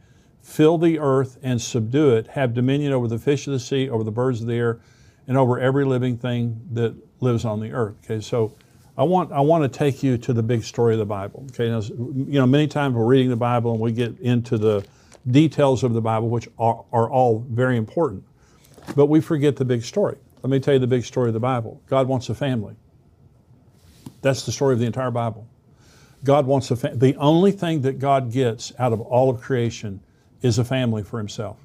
fill 0.42 0.78
the 0.78 0.98
earth 0.98 1.38
and 1.42 1.60
subdue 1.60 2.10
it, 2.16 2.28
have 2.28 2.54
dominion 2.54 2.92
over 2.92 3.06
the 3.06 3.18
fish 3.18 3.46
of 3.46 3.52
the 3.52 3.60
sea, 3.60 3.88
over 3.88 4.02
the 4.02 4.10
birds 4.10 4.40
of 4.40 4.46
the 4.46 4.54
air, 4.54 4.80
and 5.28 5.36
over 5.36 5.60
every 5.60 5.84
living 5.84 6.16
thing 6.16 6.60
that 6.72 6.96
lives 7.20 7.44
on 7.44 7.60
the 7.60 7.72
earth. 7.72 7.96
Okay, 8.04 8.20
so 8.20 8.56
I 8.96 9.04
want 9.04 9.32
I 9.32 9.40
want 9.40 9.70
to 9.70 9.78
take 9.78 10.02
you 10.02 10.18
to 10.18 10.32
the 10.32 10.42
big 10.42 10.64
story 10.64 10.94
of 10.94 10.98
the 10.98 11.06
Bible. 11.06 11.46
Okay, 11.50 11.68
now, 11.68 11.80
you 11.80 12.38
know 12.38 12.46
many 12.46 12.66
times 12.66 12.94
we're 12.94 13.04
reading 13.04 13.30
the 13.30 13.36
Bible 13.36 13.72
and 13.72 13.80
we 13.80 13.92
get 13.92 14.18
into 14.20 14.58
the 14.58 14.84
details 15.30 15.82
of 15.84 15.92
the 15.92 16.00
Bible, 16.00 16.28
which 16.28 16.48
are, 16.58 16.84
are 16.92 17.10
all 17.10 17.44
very 17.48 17.76
important, 17.76 18.24
but 18.96 19.06
we 19.06 19.20
forget 19.20 19.56
the 19.56 19.64
big 19.64 19.82
story. 19.82 20.16
Let 20.42 20.50
me 20.50 20.60
tell 20.60 20.74
you 20.74 20.80
the 20.80 20.86
big 20.86 21.04
story 21.04 21.28
of 21.28 21.34
the 21.34 21.40
Bible. 21.40 21.80
God 21.86 22.08
wants 22.08 22.28
a 22.28 22.34
family. 22.34 22.74
That's 24.22 24.44
the 24.44 24.52
story 24.52 24.74
of 24.74 24.80
the 24.80 24.86
entire 24.86 25.10
Bible. 25.10 25.46
God 26.24 26.46
wants 26.46 26.70
a. 26.70 26.74
The 26.74 27.16
only 27.16 27.52
thing 27.52 27.82
that 27.82 27.98
God 27.98 28.30
gets 28.32 28.72
out 28.78 28.92
of 28.92 29.00
all 29.00 29.30
of 29.30 29.40
creation 29.40 30.00
is 30.42 30.58
a 30.58 30.64
family 30.64 31.02
for 31.02 31.18
Himself. 31.18 31.58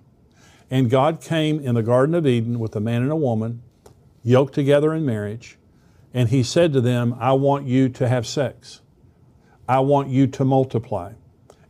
And 0.72 0.89
God 0.89 1.22
came 1.22 1.60
in 1.60 1.75
the 1.75 1.84
Garden 1.84 2.15
of 2.15 2.25
Eden 2.25 2.60
with 2.60 2.75
a 2.75 2.79
man 2.79 3.01
and 3.01 3.12
a 3.12 3.15
woman 3.15 3.62
yoked 4.24 4.53
together 4.53 4.94
in 4.94 5.05
marriage, 5.05 5.58
and 6.15 6.29
he 6.29 6.41
said 6.41 6.74
to 6.74 6.81
them, 6.81 7.15
I 7.19 7.34
want 7.34 7.67
you 7.67 7.89
to 7.89 8.07
have 8.07 8.25
sex. 8.25 8.81
I 9.67 9.79
want 9.81 10.10
you 10.10 10.25
to 10.27 10.45
multiply. 10.45 11.13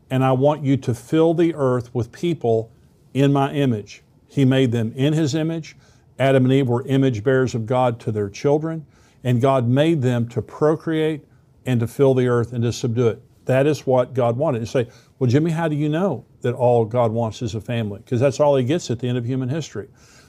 and 0.10 0.24
I 0.24 0.32
want 0.34 0.64
you 0.64 0.78
to 0.78 0.94
fill 0.94 1.34
the 1.34 1.54
earth 1.56 1.94
with 1.94 2.12
people 2.12 2.72
in 3.14 3.34
my 3.34 3.52
image. 3.54 4.04
He 4.28 4.46
made 4.46 4.72
them 4.72 4.94
in 4.96 5.14
His 5.14 5.34
image. 5.36 5.76
Adam 6.20 6.46
and 6.46 6.54
Eve 6.54 6.68
were 6.68 6.86
image 6.88 7.24
bearers 7.24 7.56
of 7.56 7.66
God 7.66 8.00
to 8.02 8.12
their 8.12 8.30
children, 8.30 8.86
and 9.24 9.42
God 9.42 9.68
made 9.68 10.02
them 10.02 10.28
to 10.30 10.42
procreate 10.42 11.26
and 11.66 11.80
to 11.80 11.88
fill 11.88 12.14
the 12.14 12.28
earth 12.28 12.54
and 12.54 12.64
to 12.64 12.72
subdue 12.72 13.08
it. 13.08 13.22
That 13.46 13.66
is 13.68 13.86
what 13.88 14.14
God 14.14 14.38
wanted. 14.38 14.60
You 14.60 14.66
say, 14.68 14.88
well, 15.20 15.30
Jimmy, 15.30 15.52
how 15.52 15.68
do 15.68 15.76
you 15.76 15.90
know 15.90 16.26
that 16.42 16.54
all 16.54 16.86
God 16.86 17.12
wants 17.12 17.42
is 17.42 17.56
a 17.56 17.62
family? 17.62 18.00
Because 18.00 18.20
that's 18.20 18.40
all 18.40 18.56
He 18.56 18.64
gets 18.64 18.92
at 18.92 19.00
the 19.00 19.08
end 19.08 19.18
of 19.18 19.26
human 19.26 19.50
history. 19.50 19.88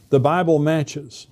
The 0.08 0.20
Bible 0.20 0.58
matches. 0.58 1.26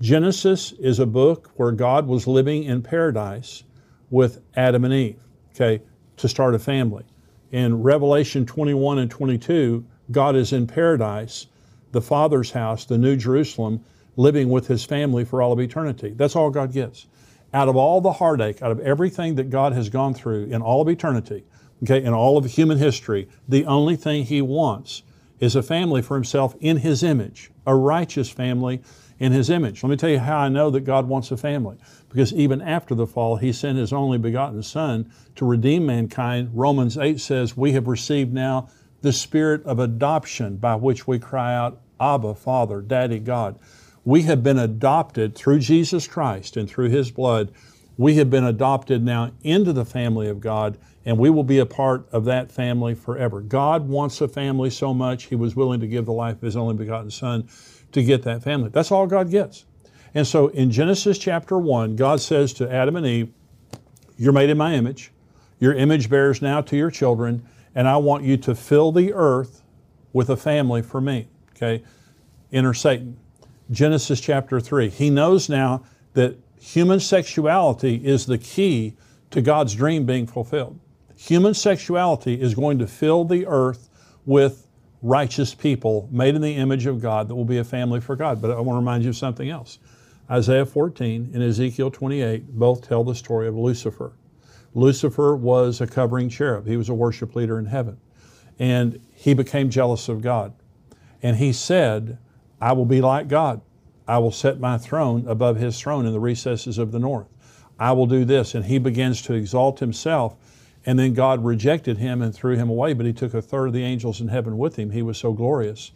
Genesis 0.00 0.72
is 0.72 0.98
a 0.98 1.04
book 1.04 1.50
where 1.56 1.72
God 1.72 2.06
was 2.06 2.26
living 2.26 2.64
in 2.64 2.80
paradise 2.80 3.64
with 4.08 4.40
Adam 4.56 4.86
and 4.86 4.94
Eve, 4.94 5.20
okay, 5.54 5.82
to 6.16 6.26
start 6.26 6.54
a 6.54 6.58
family. 6.58 7.04
In 7.52 7.82
Revelation 7.82 8.46
21 8.46 8.98
and 8.98 9.10
22, 9.10 9.84
God 10.10 10.36
is 10.36 10.54
in 10.54 10.66
paradise, 10.66 11.48
the 11.92 12.00
Father's 12.00 12.50
house, 12.50 12.86
the 12.86 12.96
New 12.96 13.14
Jerusalem, 13.14 13.84
living 14.16 14.48
with 14.48 14.66
His 14.68 14.84
family 14.84 15.22
for 15.22 15.42
all 15.42 15.52
of 15.52 15.60
eternity. 15.60 16.14
That's 16.16 16.34
all 16.34 16.48
God 16.48 16.72
gets. 16.72 17.06
Out 17.52 17.68
of 17.68 17.76
all 17.76 18.00
the 18.00 18.12
heartache, 18.12 18.62
out 18.62 18.70
of 18.70 18.80
everything 18.80 19.34
that 19.34 19.50
God 19.50 19.74
has 19.74 19.90
gone 19.90 20.14
through 20.14 20.44
in 20.44 20.62
all 20.62 20.80
of 20.80 20.88
eternity, 20.88 21.44
okay, 21.82 22.02
in 22.02 22.14
all 22.14 22.38
of 22.38 22.46
human 22.46 22.78
history, 22.78 23.28
the 23.46 23.66
only 23.66 23.96
thing 23.96 24.24
He 24.24 24.40
wants 24.40 25.02
is 25.40 25.56
a 25.56 25.62
family 25.62 26.00
for 26.00 26.14
Himself 26.14 26.56
in 26.58 26.78
His 26.78 27.02
image, 27.02 27.50
a 27.66 27.74
righteous 27.74 28.30
family 28.30 28.80
in 29.20 29.32
His 29.32 29.50
image. 29.50 29.82
Let 29.82 29.90
me 29.90 29.96
tell 29.96 30.10
you 30.10 30.18
how 30.18 30.38
I 30.38 30.48
know 30.48 30.70
that 30.70 30.80
God 30.80 31.06
wants 31.06 31.30
a 31.30 31.36
family. 31.36 31.76
Because 32.08 32.32
even 32.32 32.60
after 32.60 32.94
the 32.94 33.06
fall, 33.06 33.36
He 33.36 33.52
sent 33.52 33.78
His 33.78 33.92
only 33.92 34.18
begotten 34.18 34.62
Son 34.62 35.12
to 35.36 35.44
redeem 35.44 35.86
mankind. 35.86 36.50
Romans 36.54 36.98
8 36.98 37.20
says, 37.20 37.56
We 37.56 37.72
have 37.72 37.86
received 37.86 38.32
now 38.32 38.68
the 39.02 39.12
spirit 39.12 39.62
of 39.64 39.78
adoption 39.78 40.56
by 40.56 40.74
which 40.74 41.06
we 41.06 41.18
cry 41.18 41.54
out, 41.54 41.80
Abba, 42.00 42.34
Father, 42.34 42.80
Daddy, 42.80 43.18
God. 43.18 43.58
We 44.04 44.22
have 44.22 44.42
been 44.42 44.58
adopted 44.58 45.34
through 45.34 45.60
Jesus 45.60 46.08
Christ 46.08 46.56
and 46.56 46.68
through 46.68 46.88
His 46.88 47.10
blood. 47.10 47.52
We 47.98 48.14
have 48.14 48.30
been 48.30 48.44
adopted 48.44 49.04
now 49.04 49.32
into 49.42 49.74
the 49.74 49.84
family 49.84 50.28
of 50.28 50.40
God, 50.40 50.78
and 51.04 51.18
we 51.18 51.28
will 51.28 51.44
be 51.44 51.58
a 51.58 51.66
part 51.66 52.08
of 52.10 52.24
that 52.24 52.50
family 52.50 52.94
forever. 52.94 53.42
God 53.42 53.86
wants 53.86 54.22
a 54.22 54.28
family 54.28 54.70
so 54.70 54.94
much, 54.94 55.24
He 55.24 55.36
was 55.36 55.54
willing 55.54 55.80
to 55.80 55.86
give 55.86 56.06
the 56.06 56.12
life 56.12 56.36
of 56.36 56.42
His 56.42 56.56
only 56.56 56.74
begotten 56.74 57.10
Son 57.10 57.46
to 57.92 58.02
get 58.02 58.22
that 58.22 58.42
family. 58.42 58.70
That's 58.70 58.90
all 58.90 59.06
God 59.06 59.30
gets. 59.30 59.64
And 60.14 60.26
so 60.26 60.48
in 60.48 60.70
Genesis 60.70 61.18
chapter 61.18 61.58
1, 61.58 61.96
God 61.96 62.20
says 62.20 62.52
to 62.54 62.70
Adam 62.70 62.96
and 62.96 63.06
Eve, 63.06 63.32
You're 64.16 64.32
made 64.32 64.50
in 64.50 64.58
my 64.58 64.74
image. 64.74 65.12
Your 65.58 65.74
image 65.74 66.08
bears 66.08 66.40
now 66.40 66.60
to 66.62 66.76
your 66.76 66.90
children, 66.90 67.46
and 67.74 67.86
I 67.86 67.96
want 67.98 68.24
you 68.24 68.36
to 68.38 68.54
fill 68.54 68.92
the 68.92 69.12
earth 69.12 69.62
with 70.12 70.30
a 70.30 70.36
family 70.36 70.82
for 70.82 71.00
me. 71.00 71.28
Okay? 71.54 71.84
Enter 72.52 72.74
Satan. 72.74 73.16
Genesis 73.70 74.20
chapter 74.20 74.58
3. 74.58 74.88
He 74.88 75.10
knows 75.10 75.48
now 75.48 75.84
that 76.14 76.36
human 76.60 76.98
sexuality 76.98 77.96
is 78.04 78.26
the 78.26 78.38
key 78.38 78.94
to 79.30 79.40
God's 79.40 79.74
dream 79.74 80.06
being 80.06 80.26
fulfilled. 80.26 80.78
Human 81.16 81.54
sexuality 81.54 82.40
is 82.40 82.54
going 82.54 82.78
to 82.78 82.86
fill 82.86 83.24
the 83.24 83.46
earth 83.46 83.88
with 84.26 84.66
righteous 85.02 85.54
people 85.54 86.08
made 86.12 86.34
in 86.34 86.42
the 86.42 86.56
image 86.56 86.86
of 86.86 87.00
God 87.00 87.28
that 87.28 87.34
will 87.34 87.44
be 87.44 87.58
a 87.58 87.64
family 87.64 88.00
for 88.00 88.16
God. 88.16 88.40
But 88.42 88.50
I 88.50 88.60
want 88.60 88.76
to 88.76 88.80
remind 88.80 89.02
you 89.02 89.10
of 89.10 89.16
something 89.16 89.48
else. 89.48 89.78
Isaiah 90.30 90.66
14 90.66 91.30
and 91.34 91.42
Ezekiel 91.42 91.90
28 91.90 92.58
both 92.58 92.86
tell 92.86 93.02
the 93.02 93.14
story 93.14 93.48
of 93.48 93.56
Lucifer. 93.56 94.12
Lucifer 94.74 95.34
was 95.34 95.80
a 95.80 95.86
covering 95.86 96.28
cherub, 96.28 96.66
he 96.66 96.76
was 96.76 96.88
a 96.88 96.94
worship 96.94 97.34
leader 97.34 97.58
in 97.58 97.66
heaven. 97.66 97.98
And 98.58 99.00
he 99.14 99.34
became 99.34 99.70
jealous 99.70 100.08
of 100.08 100.20
God. 100.20 100.52
And 101.22 101.36
he 101.36 101.52
said, 101.52 102.18
I 102.60 102.72
will 102.72 102.84
be 102.84 103.00
like 103.00 103.26
God. 103.26 103.62
I 104.06 104.18
will 104.18 104.32
set 104.32 104.60
my 104.60 104.76
throne 104.76 105.26
above 105.26 105.56
his 105.56 105.78
throne 105.80 106.06
in 106.06 106.12
the 106.12 106.20
recesses 106.20 106.78
of 106.78 106.92
the 106.92 106.98
north. 106.98 107.28
I 107.78 107.92
will 107.92 108.06
do 108.06 108.24
this. 108.24 108.54
And 108.54 108.64
he 108.66 108.78
begins 108.78 109.22
to 109.22 109.34
exalt 109.34 109.80
himself. 109.80 110.36
And 110.86 110.98
then 110.98 111.12
God 111.12 111.44
rejected 111.44 111.98
him 111.98 112.22
and 112.22 112.34
threw 112.34 112.56
him 112.56 112.70
away, 112.70 112.94
but 112.94 113.06
he 113.06 113.12
took 113.12 113.34
a 113.34 113.42
third 113.42 113.66
of 113.66 113.72
the 113.72 113.84
angels 113.84 114.20
in 114.20 114.28
heaven 114.28 114.56
with 114.56 114.76
him. 114.76 114.90
He 114.90 115.02
was 115.02 115.18
so 115.18 115.32
glorious 115.32 115.92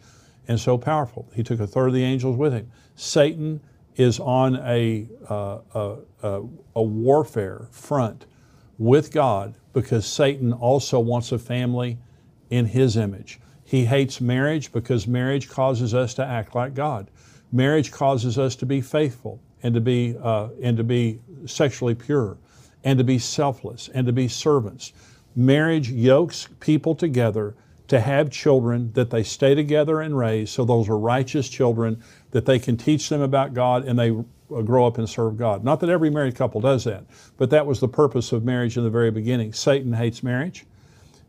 and 0.47 0.59
so 0.59 0.77
powerful. 0.77 1.27
He 1.33 1.43
took 1.43 1.59
a 1.59 1.67
third 1.67 1.87
of 1.87 1.93
the 1.93 2.03
angels 2.03 2.37
with 2.37 2.53
him. 2.53 2.71
Satan 2.95 3.61
is 3.95 4.19
on 4.19 4.57
a, 4.57 5.07
uh, 5.29 5.59
a, 5.73 5.95
a, 6.21 6.43
a 6.75 6.83
warfare 6.83 7.67
front 7.71 8.25
with 8.77 9.11
God 9.11 9.55
because 9.73 10.05
Satan 10.05 10.53
also 10.53 10.99
wants 10.99 11.31
a 11.31 11.39
family 11.39 11.97
in 12.49 12.65
his 12.65 12.95
image. 12.95 13.39
He 13.63 13.85
hates 13.85 14.21
marriage 14.21 14.71
because 14.71 15.07
marriage 15.07 15.49
causes 15.49 15.93
us 15.93 16.13
to 16.15 16.25
act 16.25 16.53
like 16.53 16.75
God. 16.75 17.09
Marriage 17.51 17.91
causes 17.91 18.37
us 18.37 18.55
to 18.57 18.65
be 18.65 18.81
faithful 18.81 19.39
and 19.63 19.73
to 19.73 19.81
be, 19.81 20.15
uh, 20.21 20.49
and 20.61 20.77
to 20.77 20.83
be 20.83 21.19
sexually 21.45 21.95
pure 21.95 22.37
and 22.85 22.97
to 22.99 23.03
be 23.03 23.19
selfless 23.19 23.89
and 23.93 24.07
to 24.07 24.13
be 24.13 24.29
servants. 24.29 24.93
Marriage 25.35 25.89
yokes 25.91 26.47
people 26.61 26.95
together 26.95 27.55
to 27.87 27.99
have 27.99 28.29
children 28.29 28.91
that 28.93 29.09
they 29.09 29.23
stay 29.23 29.53
together 29.53 30.01
and 30.01 30.17
raise 30.17 30.49
so 30.49 30.63
those 30.63 30.87
are 30.87 30.97
righteous 30.97 31.49
children 31.49 32.01
that 32.31 32.45
they 32.45 32.57
can 32.57 32.77
teach 32.77 33.09
them 33.09 33.21
about 33.21 33.53
God 33.53 33.85
and 33.85 33.99
they 33.99 34.11
uh, 34.11 34.61
grow 34.61 34.87
up 34.87 34.97
and 34.97 35.09
serve 35.09 35.37
God. 35.37 35.63
Not 35.63 35.79
that 35.81 35.89
every 35.89 36.09
married 36.09 36.35
couple 36.35 36.61
does 36.61 36.83
that, 36.85 37.03
but 37.37 37.49
that 37.49 37.65
was 37.65 37.79
the 37.79 37.87
purpose 37.87 38.31
of 38.31 38.45
marriage 38.45 38.77
in 38.77 38.83
the 38.83 38.89
very 38.89 39.11
beginning. 39.11 39.53
Satan 39.53 39.93
hates 39.93 40.23
marriage. 40.23 40.65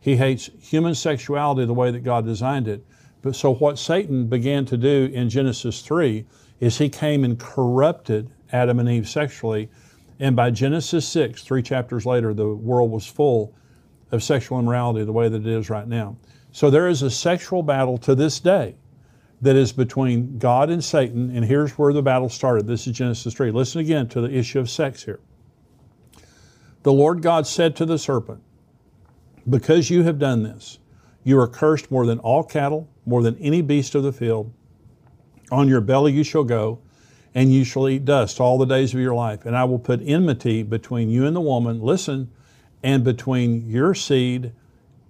He 0.00 0.16
hates 0.16 0.50
human 0.60 0.94
sexuality 0.94 1.66
the 1.66 1.74
way 1.74 1.90
that 1.90 2.04
God 2.04 2.24
designed 2.24 2.68
it. 2.68 2.84
But 3.22 3.34
so 3.34 3.54
what 3.54 3.78
Satan 3.78 4.26
began 4.26 4.64
to 4.66 4.76
do 4.76 5.10
in 5.12 5.28
Genesis 5.28 5.82
3 5.82 6.24
is 6.60 6.78
he 6.78 6.88
came 6.88 7.24
and 7.24 7.38
corrupted 7.38 8.30
Adam 8.52 8.78
and 8.78 8.88
Eve 8.88 9.08
sexually. 9.08 9.68
And 10.18 10.34
by 10.34 10.50
Genesis 10.50 11.06
6, 11.08 11.42
three 11.42 11.62
chapters 11.62 12.06
later, 12.06 12.32
the 12.32 12.48
world 12.48 12.90
was 12.90 13.06
full 13.06 13.54
of 14.12 14.22
sexual 14.22 14.58
immorality 14.58 15.04
the 15.04 15.12
way 15.12 15.28
that 15.28 15.40
it 15.40 15.46
is 15.46 15.68
right 15.68 15.86
now. 15.86 16.16
So 16.52 16.70
there 16.70 16.88
is 16.88 17.02
a 17.02 17.10
sexual 17.10 17.62
battle 17.62 17.98
to 17.98 18.14
this 18.14 18.40
day 18.40 18.76
that 19.42 19.56
is 19.56 19.72
between 19.72 20.38
God 20.38 20.70
and 20.70 20.82
Satan, 20.82 21.30
and 21.36 21.44
here's 21.44 21.72
where 21.72 21.92
the 21.92 22.02
battle 22.02 22.30
started. 22.30 22.66
This 22.66 22.86
is 22.86 22.94
Genesis 22.94 23.34
3. 23.34 23.50
Listen 23.50 23.82
again 23.82 24.08
to 24.08 24.22
the 24.22 24.34
issue 24.34 24.58
of 24.58 24.70
sex 24.70 25.04
here. 25.04 25.20
The 26.82 26.92
Lord 26.92 27.20
God 27.20 27.46
said 27.46 27.76
to 27.76 27.84
the 27.84 27.98
serpent, 27.98 28.42
Because 29.50 29.90
you 29.90 30.04
have 30.04 30.18
done 30.18 30.42
this, 30.42 30.78
you 31.24 31.38
are 31.38 31.48
cursed 31.48 31.90
more 31.90 32.06
than 32.06 32.20
all 32.20 32.42
cattle, 32.42 32.88
more 33.04 33.22
than 33.22 33.36
any 33.38 33.60
beast 33.60 33.94
of 33.94 34.02
the 34.02 34.12
field. 34.12 34.52
On 35.50 35.68
your 35.68 35.80
belly 35.80 36.12
you 36.12 36.24
shall 36.24 36.44
go, 36.44 36.78
and 37.36 37.52
you 37.52 37.62
shall 37.62 37.88
eat 37.88 38.04
dust 38.04 38.40
all 38.40 38.58
the 38.58 38.64
days 38.64 38.92
of 38.92 38.98
your 38.98 39.14
life. 39.14 39.46
And 39.46 39.56
I 39.56 39.62
will 39.62 39.78
put 39.78 40.00
enmity 40.02 40.64
between 40.64 41.08
you 41.08 41.24
and 41.24 41.36
the 41.36 41.40
woman, 41.40 41.80
listen, 41.80 42.32
and 42.82 43.04
between 43.04 43.70
your 43.70 43.94
seed 43.94 44.52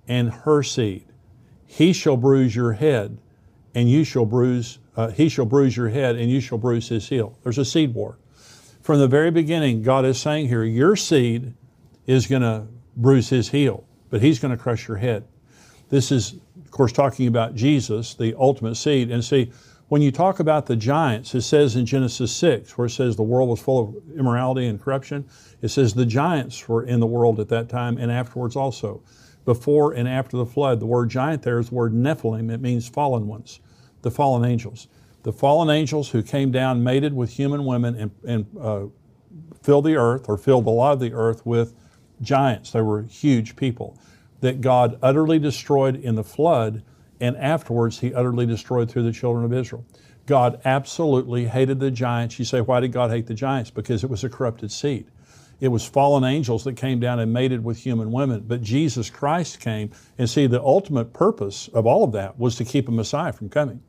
and 0.06 0.30
her 0.30 0.62
seed 0.62 1.06
he 1.66 1.92
shall 1.92 2.16
bruise 2.16 2.54
your 2.54 2.73
head, 2.73 3.18
and 3.75 3.90
you 3.90 4.04
shall 4.04 4.25
bruise, 4.25 4.78
uh, 4.97 5.09
he 5.09 5.28
shall 5.28 5.45
bruise 5.45 5.76
your 5.76 5.88
head, 5.88 6.16
and 6.16 6.30
you 6.30 6.40
shall 6.40 6.59
bruise 6.59 6.88
his 6.88 7.09
heel. 7.09 7.37
There's 7.42 7.59
a 7.59 7.64
seed 7.64 7.92
war. 7.92 8.18
From 8.80 9.00
the 9.00 9.09
very 9.09 9.30
beginning, 9.30 9.83
God 9.83 10.04
is 10.04 10.18
saying 10.18 10.49
here, 10.49 10.64
your 10.64 10.97
seed 10.97 11.52
is 12.06 12.26
going 12.26 12.42
to 12.42 12.66
bruise 12.97 13.28
his 13.28 13.50
heel, 13.50 13.85
but 14.09 14.23
he's 14.23 14.38
going 14.38 14.56
to 14.56 14.62
crush 14.62 14.87
your 14.87 14.97
head. 14.97 15.25
This 15.90 16.12
is, 16.12 16.35
of 16.64 16.71
course, 16.71 16.92
talking 16.92 17.26
about 17.26 17.54
Jesus, 17.54 18.14
the 18.14 18.35
ultimate 18.38 18.76
seed. 18.76 19.11
And 19.11 19.25
see, 19.25 19.52
when 19.88 20.02
you 20.02 20.11
talk 20.11 20.40
about 20.40 20.66
the 20.66 20.76
giants, 20.76 21.35
it 21.35 21.43
says 21.43 21.76
in 21.76 21.87
Genesis 21.87 22.33
6, 22.33 22.76
where 22.76 22.87
it 22.87 22.90
says 22.90 23.14
the 23.14 23.23
world 23.23 23.49
was 23.49 23.61
full 23.61 23.81
of 23.81 24.19
immorality 24.19 24.66
and 24.66 24.81
corruption, 24.81 25.28
it 25.62 25.69
says 25.69 25.95
the 25.95 26.07
giants 26.07 26.69
were 26.69 26.83
in 26.83 26.99
the 26.99 27.07
world 27.07 27.38
at 27.38 27.49
that 27.49 27.69
time 27.69 27.97
and 27.97 28.11
afterwards 28.11 28.57
also 28.57 29.02
before 29.45 29.93
and 29.93 30.09
after 30.09 30.37
the 30.37 30.45
flood. 30.45 30.81
The 30.81 30.87
word 30.87 31.09
giant 31.09 31.43
there 31.43 31.59
is 31.59 31.69
the 31.69 31.75
word 31.76 31.95
Nephilim. 31.95 32.52
It 32.52 32.61
means 32.61 32.88
fallen 32.88 33.28
ones, 33.28 33.61
the 34.02 34.11
fallen 34.11 34.45
angels. 34.45 34.88
The 35.23 35.33
fallen 35.33 35.71
angels 35.71 36.11
who 36.11 36.23
came 36.23 36.50
down, 36.50 36.85
mated 36.85 37.14
with 37.14 37.31
human 37.31 37.64
women, 37.64 37.95
and, 37.95 38.11
and 38.26 38.47
uh, 38.61 38.87
filled 39.62 39.85
the 39.85 39.97
earth, 39.97 40.28
or 40.28 40.37
filled 40.37 40.66
a 40.66 40.71
lot 40.71 40.93
of 40.93 41.00
the 41.00 41.12
earth 41.12 41.45
with 41.45 41.75
giants. 42.21 42.73
They 42.73 42.81
were 42.81 43.02
huge 43.02 43.57
people 43.57 43.99
that 44.40 44.61
God 44.61 44.99
utterly 45.02 45.38
destroyed 45.38 45.97
in 45.97 46.14
the 46.14 46.25
flood, 46.25 46.83
and 47.21 47.37
afterwards 47.37 48.01
He 48.01 48.15
utterly 48.15 48.47
destroyed 48.47 48.91
through 48.91 49.05
the 49.05 49.13
children 49.13 49.45
of 49.45 49.53
Israel. 49.53 49.85
God 50.27 50.61
absolutely 50.65 51.47
hated 51.47 51.79
the 51.79 51.91
giants. 51.91 52.39
You 52.39 52.45
say, 52.45 52.61
why 52.61 52.81
did 52.81 52.93
God 52.93 53.11
hate 53.11 53.27
the 53.27 53.35
giants? 53.35 53.71
Because 53.71 54.03
it 54.03 54.11
was 54.11 54.25
a 54.25 54.29
corrupted 54.29 54.73
seed. 54.73 55.07
It 55.61 55.69
was 55.69 55.87
fallen 55.87 56.25
angels 56.25 56.65
that 56.65 56.77
came 56.77 57.01
down 57.01 57.19
and 57.19 57.33
mated 57.33 57.65
with 57.65 57.79
human 57.79 58.13
women. 58.13 58.45
But 58.47 58.61
Jesus 58.61 59.09
Christ 59.09 59.61
came, 59.61 59.91
and 60.19 60.29
see, 60.29 60.47
the 60.47 60.61
ultimate 60.61 61.13
purpose 61.15 61.69
of 61.69 61.87
all 61.87 62.05
of 62.05 62.13
that 62.13 62.39
was 62.39 62.57
to 62.57 62.65
keep 62.65 62.89
a 62.89 62.93
Messiah 62.93 63.33
from 63.33 63.49
coming. 63.49 63.83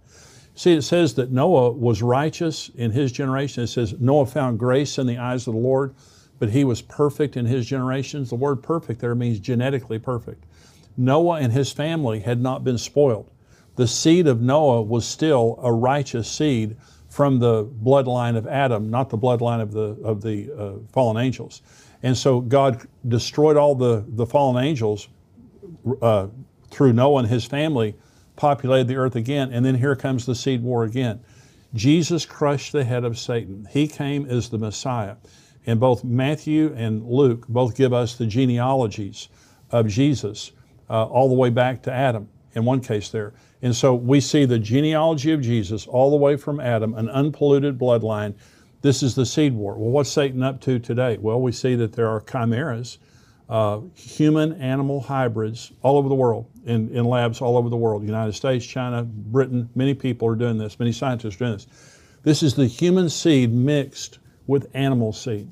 See, 0.56 0.74
it 0.74 0.84
says 0.84 1.16
that 1.16 1.32
Noah 1.32 1.72
was 1.72 2.02
righteous 2.02 2.70
in 2.76 2.92
his 2.92 3.12
generation. 3.12 3.64
It 3.64 3.68
says 3.68 4.00
Noah 4.00 4.26
found 4.28 4.60
grace 4.60 4.98
in 4.98 5.06
the 5.08 5.18
eyes 5.18 5.46
of 5.48 5.54
the 5.54 5.60
Lord, 5.60 5.94
but 6.40 6.50
he 6.50 6.64
was 6.64 6.82
perfect 6.82 7.36
in 7.36 7.46
his 7.46 7.66
generations. 7.68 8.30
The 8.30 8.36
word 8.36 8.64
perfect 8.64 9.02
there 9.02 9.14
means 9.14 9.40
genetically 9.40 10.00
perfect. 10.00 10.46
Noah 10.98 11.40
and 11.40 11.54
his 11.54 11.72
family 11.72 12.20
had 12.20 12.42
not 12.42 12.64
been 12.64 12.78
spoiled. 12.78 13.30
The 13.76 13.88
seed 13.88 14.28
of 14.28 14.42
Noah 14.42 14.82
was 14.82 15.06
still 15.06 15.60
a 15.62 15.72
righteous 15.72 16.30
seed 16.30 16.78
from 17.10 17.40
the 17.40 17.64
bloodline 17.66 18.36
of 18.36 18.48
Adam, 18.48 18.90
not 18.90 19.10
the 19.10 19.18
bloodline 19.18 19.62
of 19.62 19.72
the, 19.72 19.98
of 20.04 20.22
the 20.22 20.52
uh, 20.52 20.72
fallen 20.92 21.24
angels. 21.24 21.62
And 22.04 22.18
so 22.18 22.42
God 22.42 22.88
destroyed 23.08 23.58
all 23.58 23.76
the, 23.76 24.04
the 24.08 24.26
fallen 24.26 24.64
angels 24.64 25.08
uh, 26.02 26.28
through 26.72 26.94
Noah 26.94 27.20
and 27.20 27.28
his 27.28 27.46
family, 27.46 27.96
populated 28.36 28.88
the 28.88 28.96
earth 28.96 29.16
again, 29.16 29.52
and 29.52 29.66
then 29.66 29.76
here 29.76 29.96
comes 29.96 30.26
the 30.26 30.36
seed 30.36 30.62
war 30.64 30.84
again. 30.84 31.20
Jesus 31.74 32.26
crushed 32.26 32.72
the 32.72 32.84
head 32.84 33.04
of 33.04 33.18
Satan. 33.18 33.68
He 33.72 33.88
came 33.88 34.26
as 34.26 34.50
the 34.50 34.58
Messiah. 34.58 35.16
And 35.66 35.80
both 35.80 36.04
Matthew 36.04 36.74
and 36.78 37.06
Luke 37.06 37.48
both 37.48 37.76
give 37.76 37.94
us 37.94 38.16
the 38.16 38.26
genealogies 38.26 39.28
of 39.70 39.88
Jesus 39.88 40.52
uh, 40.90 41.06
all 41.06 41.30
the 41.30 41.36
way 41.36 41.50
back 41.50 41.82
to 41.84 41.92
Adam 41.92 42.30
in 42.54 42.66
one 42.66 42.82
case 42.82 43.10
there. 43.10 43.34
And 43.62 43.76
so 43.76 43.96
we 43.96 44.20
see 44.20 44.46
the 44.46 44.60
genealogy 44.60 45.32
of 45.32 45.42
Jesus 45.42 45.88
all 45.88 46.12
the 46.12 46.18
way 46.18 46.38
from 46.38 46.60
Adam, 46.60 46.94
an 46.96 47.10
unpolluted 47.10 47.78
bloodline. 47.78 48.36
This 48.82 49.02
is 49.02 49.16
the 49.16 49.26
seed 49.26 49.54
war. 49.54 49.76
Well, 49.78 49.92
what's 49.92 50.10
Satan 50.10 50.44
up 50.44 50.62
to 50.62 50.80
today? 50.80 51.18
Well, 51.18 51.42
we 51.42 51.52
see 51.52 51.76
that 51.76 51.94
there 51.94 52.08
are 52.08 52.22
chimeras, 52.22 53.00
uh, 53.50 53.82
human 53.96 54.54
animal 54.62 55.02
hybrids 55.02 55.72
all 55.82 55.98
over 55.98 56.10
the 56.10 56.16
world, 56.16 56.48
in, 56.66 56.90
in 56.96 57.06
labs 57.06 57.42
all 57.42 57.58
over 57.58 57.70
the 57.70 57.78
world 57.78 58.04
United 58.04 58.34
States, 58.34 58.66
China, 58.66 59.04
Britain. 59.04 59.70
Many 59.76 59.94
people 59.94 60.28
are 60.28 60.36
doing 60.36 60.58
this, 60.58 60.80
many 60.80 60.92
scientists 60.92 61.36
are 61.36 61.40
doing 61.40 61.54
this. 61.54 61.68
This 62.24 62.44
is 62.44 62.56
the 62.56 62.68
human 62.68 63.10
seed 63.10 63.54
mixed 63.54 64.20
with 64.48 64.68
animal 64.74 65.14
seed. 65.14 65.52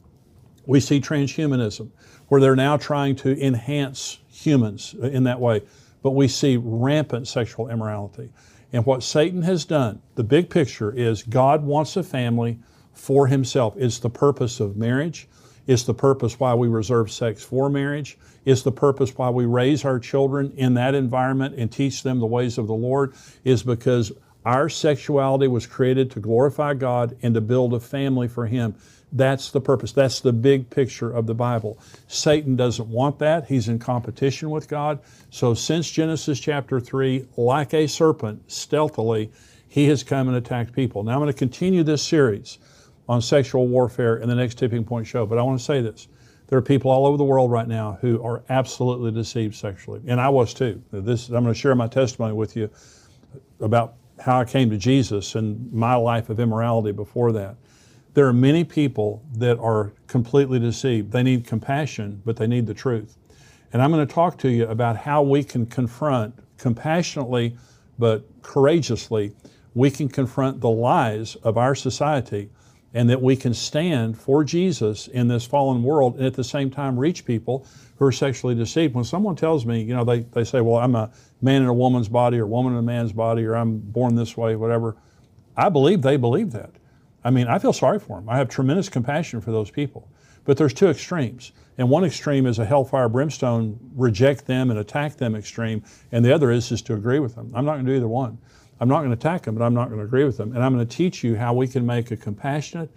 We 0.65 0.79
see 0.79 0.99
transhumanism, 0.99 1.89
where 2.27 2.41
they're 2.41 2.55
now 2.55 2.77
trying 2.77 3.15
to 3.15 3.39
enhance 3.43 4.19
humans 4.29 4.95
uh, 5.01 5.07
in 5.07 5.23
that 5.23 5.39
way. 5.39 5.61
But 6.01 6.11
we 6.11 6.27
see 6.27 6.57
rampant 6.57 7.27
sexual 7.27 7.69
immorality. 7.69 8.29
And 8.73 8.85
what 8.85 9.03
Satan 9.03 9.41
has 9.43 9.65
done, 9.65 10.01
the 10.15 10.23
big 10.23 10.49
picture 10.49 10.91
is 10.91 11.23
God 11.23 11.63
wants 11.63 11.95
a 11.95 12.03
family 12.03 12.59
for 12.93 13.27
himself. 13.27 13.75
It's 13.77 13.99
the 13.99 14.09
purpose 14.09 14.59
of 14.59 14.77
marriage. 14.77 15.27
It's 15.67 15.83
the 15.83 15.93
purpose 15.93 16.39
why 16.39 16.53
we 16.53 16.67
reserve 16.67 17.11
sex 17.11 17.43
for 17.43 17.69
marriage. 17.69 18.17
It's 18.45 18.61
the 18.61 18.71
purpose 18.71 19.17
why 19.17 19.29
we 19.29 19.45
raise 19.45 19.83
our 19.83 19.99
children 19.99 20.53
in 20.55 20.75
that 20.75 20.93
environment 20.93 21.55
and 21.57 21.71
teach 21.71 22.03
them 22.03 22.19
the 22.19 22.25
ways 22.27 22.57
of 22.57 22.67
the 22.67 22.75
Lord, 22.75 23.13
is 23.43 23.63
because 23.63 24.11
our 24.45 24.69
sexuality 24.69 25.47
was 25.47 25.65
created 25.65 26.11
to 26.11 26.19
glorify 26.19 26.75
God 26.75 27.17
and 27.23 27.33
to 27.33 27.41
build 27.41 27.73
a 27.73 27.79
family 27.79 28.27
for 28.27 28.45
Him. 28.45 28.75
That's 29.15 29.49
the 29.51 29.61
purpose. 29.61 29.93
That's 29.93 30.19
the 30.19 30.33
big 30.33 30.69
picture 30.69 31.09
of 31.09 31.25
the 31.25 31.33
Bible. 31.33 31.79
Satan 32.09 32.57
doesn't 32.57 32.89
want 32.89 33.17
that. 33.19 33.47
He's 33.47 33.69
in 33.69 33.79
competition 33.79 34.49
with 34.49 34.67
God. 34.67 34.99
So, 35.29 35.53
since 35.53 35.89
Genesis 35.89 36.37
chapter 36.37 36.81
3, 36.81 37.25
like 37.37 37.73
a 37.73 37.87
serpent, 37.87 38.51
stealthily, 38.51 39.31
he 39.69 39.85
has 39.85 40.03
come 40.03 40.27
and 40.27 40.35
attacked 40.35 40.73
people. 40.73 41.03
Now, 41.03 41.13
I'm 41.13 41.19
going 41.19 41.31
to 41.31 41.37
continue 41.37 41.81
this 41.81 42.03
series 42.03 42.59
on 43.07 43.21
sexual 43.21 43.67
warfare 43.67 44.17
in 44.17 44.27
the 44.27 44.35
next 44.35 44.55
Tipping 44.55 44.83
Point 44.83 45.07
show, 45.07 45.25
but 45.25 45.37
I 45.37 45.43
want 45.43 45.59
to 45.59 45.65
say 45.65 45.81
this. 45.81 46.09
There 46.47 46.59
are 46.59 46.61
people 46.61 46.91
all 46.91 47.07
over 47.07 47.17
the 47.17 47.23
world 47.23 47.51
right 47.51 47.67
now 47.67 47.97
who 48.01 48.21
are 48.21 48.43
absolutely 48.49 49.11
deceived 49.11 49.55
sexually, 49.55 50.01
and 50.07 50.19
I 50.19 50.27
was 50.27 50.53
too. 50.53 50.83
This, 50.91 51.29
I'm 51.29 51.43
going 51.43 51.53
to 51.53 51.59
share 51.59 51.73
my 51.73 51.87
testimony 51.87 52.33
with 52.33 52.57
you 52.57 52.69
about 53.61 53.95
how 54.19 54.41
I 54.41 54.45
came 54.45 54.69
to 54.71 54.77
Jesus 54.77 55.35
and 55.35 55.71
my 55.71 55.95
life 55.95 56.29
of 56.29 56.39
immorality 56.39 56.91
before 56.91 57.31
that. 57.31 57.55
There 58.15 58.25
are 58.27 58.33
many 58.33 58.63
people 58.63 59.21
that 59.33 59.59
are 59.59 59.91
completely 60.07 60.57
deceived. 60.57 61.11
They 61.11 61.21
need 61.21 61.45
compassion, 61.45 62.21
but 62.23 62.37
they 62.37 62.47
need 62.47 62.65
the 62.65 62.73
truth. 62.73 63.17
And 63.73 63.81
I'm 63.81 63.91
going 63.91 64.07
to 64.07 64.13
talk 64.13 64.37
to 64.39 64.49
you 64.49 64.67
about 64.67 64.95
how 64.95 65.21
we 65.21 65.43
can 65.43 65.65
confront 65.65 66.33
compassionately 66.57 67.57
but 67.99 68.25
courageously, 68.41 69.33
we 69.73 69.91
can 69.91 70.07
confront 70.07 70.61
the 70.61 70.69
lies 70.69 71.35
of 71.35 71.57
our 71.57 71.75
society 71.75 72.49
and 72.93 73.09
that 73.09 73.21
we 73.21 73.35
can 73.35 73.53
stand 73.53 74.17
for 74.17 74.45
Jesus 74.45 75.09
in 75.09 75.27
this 75.27 75.45
fallen 75.45 75.83
world 75.83 76.15
and 76.15 76.25
at 76.25 76.35
the 76.35 76.43
same 76.43 76.71
time 76.71 76.97
reach 76.97 77.25
people 77.25 77.67
who 77.97 78.05
are 78.05 78.13
sexually 78.13 78.55
deceived. 78.55 78.95
When 78.95 79.03
someone 79.03 79.35
tells 79.35 79.65
me, 79.65 79.81
you 79.81 79.93
know, 79.93 80.05
they, 80.05 80.21
they 80.21 80.45
say, 80.45 80.61
well, 80.61 80.77
I'm 80.77 80.95
a 80.95 81.11
man 81.41 81.63
in 81.63 81.67
a 81.67 81.73
woman's 81.73 82.07
body 82.07 82.37
or 82.37 82.47
woman 82.47 82.71
in 82.71 82.79
a 82.79 82.81
man's 82.81 83.11
body 83.11 83.43
or 83.43 83.55
I'm 83.55 83.77
born 83.79 84.15
this 84.15 84.37
way, 84.37 84.55
whatever, 84.55 84.95
I 85.57 85.67
believe 85.67 86.01
they 86.01 86.15
believe 86.15 86.51
that. 86.51 86.71
I 87.25 87.31
mean, 87.31 87.47
I 87.47 87.57
feel 87.57 87.73
sorry 87.73 87.97
for 87.99 88.19
them. 88.19 88.29
I 88.29 88.37
have 88.37 88.47
tremendous 88.47 88.87
compassion 88.87 89.41
for 89.41 89.51
those 89.51 89.71
people. 89.71 90.07
But 90.45 90.57
there's 90.57 90.75
two 90.75 90.89
extremes. 90.89 91.51
And 91.79 91.89
one 91.89 92.05
extreme 92.05 92.45
is 92.45 92.59
a 92.59 92.65
hellfire 92.65 93.09
brimstone, 93.09 93.79
reject 93.95 94.45
them 94.45 94.69
and 94.69 94.79
attack 94.79 95.17
them 95.17 95.35
extreme. 95.35 95.83
And 96.11 96.23
the 96.23 96.31
other 96.31 96.51
is 96.51 96.69
just 96.69 96.85
to 96.85 96.93
agree 96.93 97.17
with 97.17 97.33
them. 97.33 97.51
I'm 97.55 97.65
not 97.65 97.73
going 97.73 97.85
to 97.85 97.91
do 97.91 97.97
either 97.97 98.07
one. 98.07 98.37
I'm 98.79 98.87
not 98.87 98.99
going 98.99 99.09
to 99.09 99.17
attack 99.17 99.41
them, 99.41 99.55
but 99.55 99.65
I'm 99.65 99.73
not 99.73 99.87
going 99.87 99.99
to 99.99 100.05
agree 100.05 100.23
with 100.23 100.37
them. 100.37 100.53
And 100.53 100.63
I'm 100.63 100.73
going 100.75 100.85
to 100.85 100.95
teach 100.95 101.23
you 101.23 101.35
how 101.35 101.53
we 101.55 101.67
can 101.67 101.83
make 101.83 102.11
a 102.11 102.17
compassionate 102.17 102.91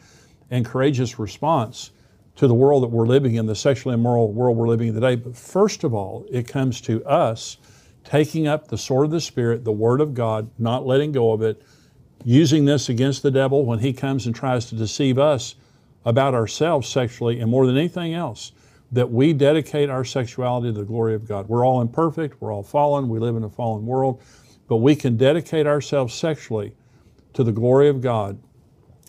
and 0.50 0.64
courageous 0.64 1.18
response 1.18 1.90
to 2.36 2.46
the 2.46 2.54
world 2.54 2.82
that 2.82 2.88
we're 2.88 3.06
living 3.06 3.36
in, 3.36 3.46
the 3.46 3.54
sexually 3.54 3.94
immoral 3.94 4.30
world 4.30 4.58
we're 4.58 4.68
living 4.68 4.88
in 4.88 4.94
today. 4.94 5.16
But 5.16 5.36
first 5.36 5.84
of 5.84 5.94
all, 5.94 6.26
it 6.30 6.46
comes 6.46 6.82
to 6.82 7.02
us 7.06 7.56
taking 8.04 8.46
up 8.46 8.68
the 8.68 8.78
sword 8.78 9.06
of 9.06 9.10
the 9.10 9.20
Spirit, 9.20 9.64
the 9.64 9.72
Word 9.72 10.00
of 10.02 10.14
God, 10.14 10.50
not 10.58 10.86
letting 10.86 11.12
go 11.12 11.32
of 11.32 11.42
it, 11.42 11.62
using 12.24 12.64
this 12.64 12.88
against 12.88 13.22
the 13.22 13.30
devil 13.30 13.64
when 13.64 13.78
he 13.78 13.92
comes 13.92 14.26
and 14.26 14.34
tries 14.34 14.66
to 14.66 14.74
deceive 14.74 15.18
us 15.18 15.54
about 16.04 16.34
ourselves 16.34 16.88
sexually, 16.88 17.40
and 17.40 17.50
more 17.50 17.66
than 17.66 17.76
anything 17.76 18.14
else, 18.14 18.52
that 18.90 19.10
we 19.10 19.32
dedicate 19.32 19.90
our 19.90 20.04
sexuality 20.04 20.68
to 20.68 20.72
the 20.72 20.84
glory 20.84 21.14
of 21.14 21.28
God. 21.28 21.48
We're 21.48 21.66
all 21.66 21.80
imperfect, 21.80 22.40
we're 22.40 22.52
all 22.52 22.62
fallen, 22.62 23.08
we 23.08 23.18
live 23.18 23.36
in 23.36 23.44
a 23.44 23.50
fallen 23.50 23.84
world, 23.84 24.22
but 24.68 24.76
we 24.76 24.96
can 24.96 25.16
dedicate 25.16 25.66
ourselves 25.66 26.14
sexually 26.14 26.74
to 27.34 27.44
the 27.44 27.52
glory 27.52 27.88
of 27.88 28.00
God, 28.00 28.38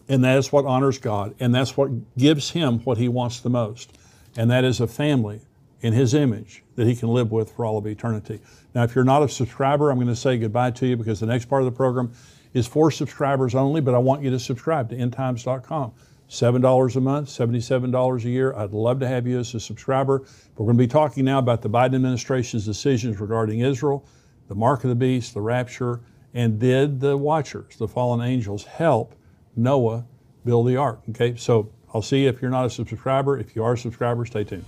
and 0.09 0.23
that 0.23 0.37
is 0.37 0.51
what 0.51 0.65
honors 0.65 0.97
God, 0.97 1.33
and 1.39 1.55
that's 1.55 1.77
what 1.77 2.17
gives 2.17 2.51
Him 2.51 2.79
what 2.79 2.97
He 2.97 3.07
wants 3.07 3.39
the 3.39 3.49
most, 3.49 3.97
and 4.35 4.51
that 4.51 4.63
is 4.63 4.81
a 4.81 4.87
family 4.87 5.41
in 5.81 5.93
His 5.93 6.13
image 6.13 6.63
that 6.75 6.85
He 6.85 6.95
can 6.95 7.09
live 7.09 7.31
with 7.31 7.51
for 7.51 7.65
all 7.65 7.77
of 7.77 7.87
eternity. 7.87 8.41
Now, 8.75 8.83
if 8.83 8.93
you're 8.93 9.05
not 9.05 9.23
a 9.23 9.29
subscriber, 9.29 9.89
I'm 9.89 9.97
going 9.97 10.07
to 10.07 10.15
say 10.15 10.37
goodbye 10.37 10.71
to 10.71 10.87
you 10.87 10.97
because 10.97 11.21
the 11.21 11.25
next 11.25 11.45
part 11.45 11.61
of 11.61 11.65
the 11.65 11.75
program 11.75 12.11
is 12.53 12.67
for 12.67 12.91
subscribers 12.91 13.55
only, 13.55 13.81
but 13.81 13.93
I 13.93 13.97
want 13.99 14.23
you 14.23 14.29
to 14.31 14.39
subscribe 14.39 14.89
to 14.89 14.95
endtimes.com. 14.95 15.93
$7 16.29 16.95
a 16.95 17.01
month, 17.01 17.27
$77 17.27 18.23
a 18.23 18.29
year. 18.29 18.53
I'd 18.55 18.71
love 18.71 18.99
to 18.99 19.07
have 19.07 19.25
you 19.25 19.39
as 19.39 19.53
a 19.55 19.59
subscriber. 19.59 20.25
We're 20.55 20.65
going 20.65 20.77
to 20.77 20.83
be 20.83 20.87
talking 20.87 21.25
now 21.25 21.39
about 21.39 21.63
the 21.63 21.69
Biden 21.69 21.95
administration's 21.95 22.65
decisions 22.65 23.19
regarding 23.19 23.61
Israel, 23.61 24.05
the 24.47 24.55
mark 24.55 24.83
of 24.83 24.89
the 24.89 24.95
beast, 24.95 25.33
the 25.33 25.41
rapture, 25.41 26.01
and 26.33 26.59
did 26.59 26.99
the 26.99 27.17
watchers, 27.17 27.77
the 27.77 27.87
fallen 27.87 28.21
angels, 28.21 28.63
help 28.63 29.15
Noah 29.55 30.05
build 30.45 30.67
the 30.67 30.77
ark? 30.77 31.01
Okay, 31.09 31.35
so 31.35 31.71
I'll 31.93 32.03
see 32.03 32.23
you 32.23 32.29
if 32.29 32.41
you're 32.41 32.51
not 32.51 32.65
a 32.65 32.69
subscriber. 32.69 33.39
If 33.39 33.55
you 33.55 33.63
are 33.63 33.73
a 33.73 33.77
subscriber, 33.77 34.25
stay 34.25 34.43
tuned. 34.43 34.65